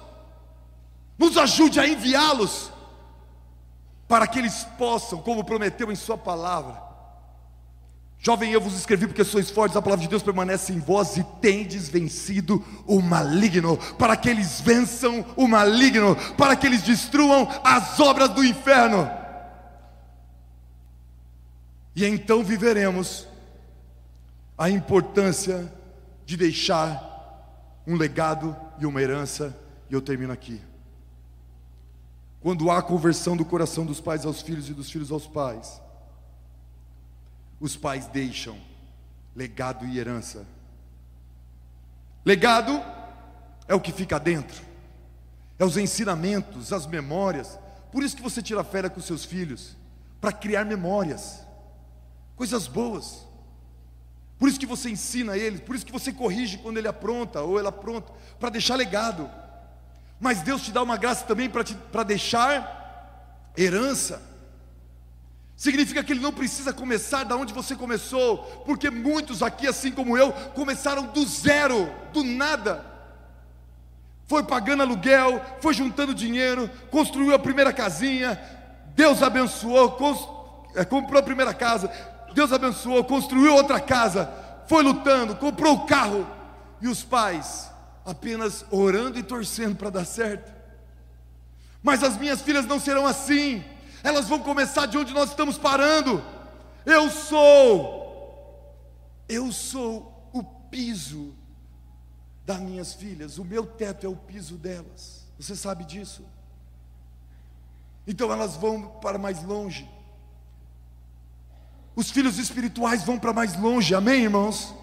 Nos 1.19 1.37
ajude 1.37 1.79
a 1.79 1.87
enviá-los 1.87 2.73
para 4.09 4.27
que 4.27 4.39
eles 4.39 4.67
possam, 4.77 5.21
como 5.21 5.45
prometeu 5.45 5.91
em 5.93 5.97
Sua 5.97 6.19
palavra. 6.19 6.83
Jovem, 8.19 8.53
eu 8.53 8.61
vos 8.61 8.75
escrevi 8.75 9.09
porque 9.09 9.25
sois 9.25 9.51
fortes, 9.51 9.77
a 9.77 9.83
palavra 9.83 10.05
de 10.05 10.09
Deus 10.09 10.23
permanece 10.23 10.73
em 10.73 10.79
vós 10.79 11.17
e 11.17 11.25
tendes 11.41 11.89
vencido 11.89 12.65
o 12.87 13.01
maligno, 13.01 13.77
para 13.99 14.17
que 14.17 14.29
eles 14.29 14.61
vençam 14.61 15.25
o 15.37 15.49
maligno, 15.49 16.15
para 16.37 16.55
que 16.55 16.67
eles 16.67 16.83
destruam 16.83 17.49
as 17.65 17.99
obras 17.99 18.29
do 18.29 18.45
inferno. 18.45 19.11
E 21.95 22.05
então 22.07 22.43
viveremos 22.43 23.27
a 24.57 24.71
importância 24.71 25.73
de 26.25 26.37
deixar 26.37 27.11
um 27.87 27.97
legado 27.97 28.57
e 28.79 28.87
uma 28.87 29.03
herança, 29.03 29.57
e 29.91 29.95
eu 29.95 30.01
termino 30.01 30.33
aqui. 30.33 30.61
Quando 32.41 32.71
há 32.71 32.83
conversão 32.83 33.37
do 33.37 33.45
coração 33.45 33.85
dos 33.85 34.01
pais 34.01 34.25
aos 34.25 34.41
filhos 34.41 34.69
e 34.69 34.75
dos 34.75 34.91
filhos 34.91 35.13
aos 35.13 35.27
pais, 35.27 35.81
os 37.61 37.77
pais 37.77 38.07
deixam 38.07 38.59
legado 39.37 39.87
e 39.87 39.99
herança. 39.99 40.47
Legado 42.25 42.83
é 43.69 43.75
o 43.75 43.81
que 43.81 43.93
fica 43.93 44.19
dentro, 44.19 44.63
é 45.59 45.65
os 45.65 45.77
ensinamentos, 45.77 46.73
as 46.73 46.87
memórias. 46.87 47.59
Por 47.91 48.03
isso 48.03 48.17
que 48.17 48.23
você 48.23 48.41
tira 48.41 48.65
férias 48.65 48.93
com 48.93 49.01
seus 49.01 49.25
filhos, 49.25 49.77
para 50.21 50.33
criar 50.33 50.65
memórias 50.65 51.45
coisas 52.37 52.67
boas. 52.67 53.27
Por 54.39 54.49
isso 54.49 54.59
que 54.59 54.67
você 54.67 54.91
ensina 54.91 55.37
ele, 55.37 55.59
por 55.59 55.77
isso 55.77 55.87
que 55.87 55.93
você 55.93 56.13
corrige 56.13 56.59
quando 56.59 56.77
ele 56.77 56.89
apronta 56.89 57.43
ou 57.43 57.59
ela 57.59 57.69
apronta, 57.69 58.13
para 58.41 58.51
deixar 58.51 58.75
legado. 58.75 59.31
Mas 60.19 60.43
Deus 60.43 60.63
te 60.63 60.73
dá 60.73 60.83
uma 60.83 60.97
graça 60.97 61.25
também 61.25 61.49
para 61.49 62.03
deixar 62.03 63.53
herança. 63.57 64.23
Significa 65.57 66.03
que 66.03 66.13
ele 66.13 66.21
não 66.21 66.33
precisa 66.33 66.73
começar 66.73 67.23
da 67.25 67.37
onde 67.37 67.53
você 67.53 67.77
começou, 67.77 68.39
porque 68.67 68.91
muitos 68.91 69.45
aqui, 69.45 69.69
assim 69.69 69.93
como 69.93 70.19
eu, 70.19 70.33
começaram 70.55 71.07
do 71.07 71.25
zero, 71.25 71.89
do 72.13 72.25
nada. 72.25 72.85
Foi 74.27 74.43
pagando 74.43 74.83
aluguel, 74.83 75.41
foi 75.61 75.73
juntando 75.73 76.15
dinheiro, 76.15 76.69
construiu 76.91 77.33
a 77.35 77.39
primeira 77.39 77.73
casinha, 77.73 78.41
Deus 78.95 79.23
abençoou, 79.23 79.97
é, 80.75 80.85
comprou 80.85 81.21
a 81.21 81.23
primeira 81.23 81.55
casa, 81.55 81.89
Deus 82.35 82.53
abençoou, 82.53 83.05
construiu 83.05 83.55
outra 83.55 83.81
casa, 83.81 84.31
foi 84.67 84.83
lutando, 84.83 85.37
comprou 85.37 85.75
o 85.75 85.87
carro, 85.87 86.27
e 86.81 86.89
os 86.89 87.03
pais 87.03 87.71
apenas 88.05 88.65
orando 88.71 89.19
e 89.19 89.23
torcendo 89.23 89.77
para 89.77 89.91
dar 89.91 90.05
certo. 90.05 90.53
Mas 91.83 92.03
as 92.03 92.17
minhas 92.17 92.43
filhas 92.43 92.67
não 92.67 92.81
serão 92.81 93.07
assim, 93.07 93.65
elas 94.03 94.29
vão 94.29 94.39
começar 94.41 94.87
de 94.87 94.99
onde 94.99 95.13
nós 95.13 95.31
estamos 95.31 95.57
parando. 95.59 96.23
Eu 96.85 97.11
sou, 97.11 98.77
eu 99.29 99.53
sou 99.53 100.29
o 100.33 100.43
piso 100.43 101.35
das 102.45 102.59
minhas 102.59 102.95
filhas, 102.95 103.39
o 103.39 103.45
meu 103.45 103.65
teto 103.65 104.07
é 104.07 104.09
o 104.09 104.17
piso 104.17 104.57
delas, 104.57 105.25
você 105.39 105.55
sabe 105.55 105.85
disso? 105.85 106.25
Então 108.07 108.33
elas 108.33 108.57
vão 108.57 108.89
para 109.01 109.19
mais 109.19 109.43
longe. 109.45 109.89
Os 111.95 112.11
filhos 112.11 112.39
espirituais 112.39 113.05
vão 113.05 113.19
para 113.19 113.33
mais 113.33 113.59
longe, 113.59 113.95
amém, 113.95 114.23
irmãos? 114.23 114.75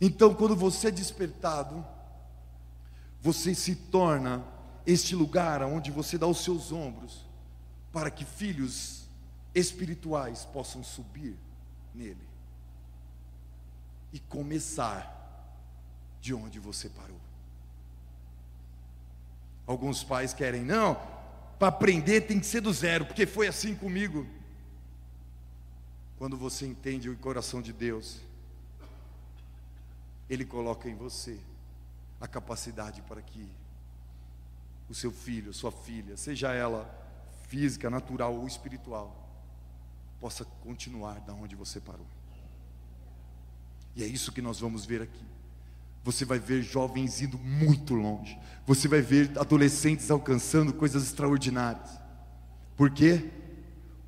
Então, 0.00 0.34
quando 0.34 0.56
você 0.56 0.88
é 0.88 0.90
despertado, 0.90 1.84
você 3.20 3.54
se 3.54 3.76
torna 3.76 4.44
este 4.84 5.14
lugar 5.14 5.62
onde 5.62 5.92
você 5.92 6.18
dá 6.18 6.26
os 6.26 6.42
seus 6.42 6.72
ombros 6.72 7.24
para 7.92 8.10
que 8.10 8.24
filhos 8.24 9.04
espirituais 9.54 10.44
possam 10.46 10.82
subir 10.82 11.36
nele 11.94 12.26
e 14.12 14.18
começar 14.18 15.20
de 16.20 16.34
onde 16.34 16.58
você 16.58 16.88
parou. 16.88 17.20
Alguns 19.66 20.02
pais 20.02 20.34
querem, 20.34 20.62
não, 20.62 21.00
para 21.58 21.68
aprender 21.68 22.22
tem 22.22 22.40
que 22.40 22.46
ser 22.46 22.60
do 22.60 22.72
zero, 22.72 23.06
porque 23.06 23.24
foi 23.26 23.46
assim 23.46 23.74
comigo. 23.74 24.26
Quando 26.22 26.36
você 26.36 26.64
entende 26.64 27.10
o 27.10 27.16
coração 27.16 27.60
de 27.60 27.72
Deus, 27.72 28.20
Ele 30.30 30.44
coloca 30.44 30.88
em 30.88 30.94
você 30.94 31.36
a 32.20 32.28
capacidade 32.28 33.02
para 33.02 33.20
que 33.20 33.44
o 34.88 34.94
seu 34.94 35.10
filho, 35.10 35.52
sua 35.52 35.72
filha, 35.72 36.16
seja 36.16 36.52
ela 36.52 36.88
física, 37.48 37.90
natural 37.90 38.36
ou 38.36 38.46
espiritual, 38.46 39.28
possa 40.20 40.44
continuar 40.44 41.18
da 41.22 41.34
onde 41.34 41.56
você 41.56 41.80
parou. 41.80 42.06
E 43.96 44.04
é 44.04 44.06
isso 44.06 44.30
que 44.30 44.40
nós 44.40 44.60
vamos 44.60 44.86
ver 44.86 45.02
aqui. 45.02 45.26
Você 46.04 46.24
vai 46.24 46.38
ver 46.38 46.62
jovens 46.62 47.20
indo 47.20 47.36
muito 47.36 47.94
longe. 47.94 48.38
Você 48.64 48.86
vai 48.86 49.00
ver 49.00 49.36
adolescentes 49.36 50.08
alcançando 50.08 50.72
coisas 50.72 51.02
extraordinárias. 51.02 51.98
Por 52.76 52.92
quê? 52.92 53.41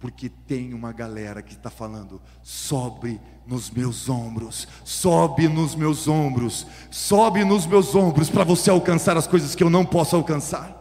Porque 0.04 0.28
tem 0.28 0.74
uma 0.74 0.92
galera 0.92 1.40
que 1.40 1.54
está 1.54 1.70
falando: 1.70 2.20
sobe 2.42 3.18
nos 3.46 3.70
meus 3.70 4.06
ombros, 4.06 4.68
sobe 4.84 5.48
nos 5.48 5.74
meus 5.74 6.06
ombros, 6.06 6.66
sobe 6.90 7.42
nos 7.42 7.64
meus 7.64 7.94
ombros 7.94 8.28
para 8.28 8.44
você 8.44 8.68
alcançar 8.68 9.16
as 9.16 9.26
coisas 9.26 9.54
que 9.54 9.64
eu 9.64 9.70
não 9.70 9.82
posso 9.82 10.14
alcançar. 10.14 10.78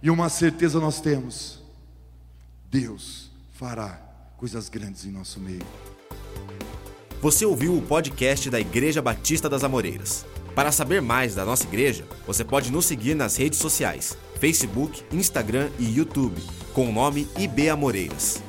E 0.00 0.08
uma 0.10 0.28
certeza 0.28 0.78
nós 0.78 1.00
temos: 1.00 1.60
Deus 2.70 3.32
fará 3.54 4.00
coisas 4.36 4.68
grandes 4.68 5.04
em 5.04 5.10
nosso 5.10 5.40
meio. 5.40 5.66
Você 7.20 7.44
ouviu 7.44 7.76
o 7.76 7.82
podcast 7.82 8.48
da 8.48 8.60
Igreja 8.60 9.02
Batista 9.02 9.48
das 9.48 9.64
Amoreiras. 9.64 10.24
Para 10.54 10.70
saber 10.70 11.02
mais 11.02 11.34
da 11.34 11.44
nossa 11.44 11.64
igreja, 11.64 12.06
você 12.28 12.44
pode 12.44 12.70
nos 12.70 12.86
seguir 12.86 13.16
nas 13.16 13.36
redes 13.36 13.58
sociais: 13.58 14.16
Facebook, 14.38 15.02
Instagram 15.12 15.68
e 15.80 15.96
YouTube 15.96 16.40
com 16.74 16.88
o 16.88 16.92
nome 16.92 17.26
IB 17.38 17.70
Amoreiras. 17.70 18.42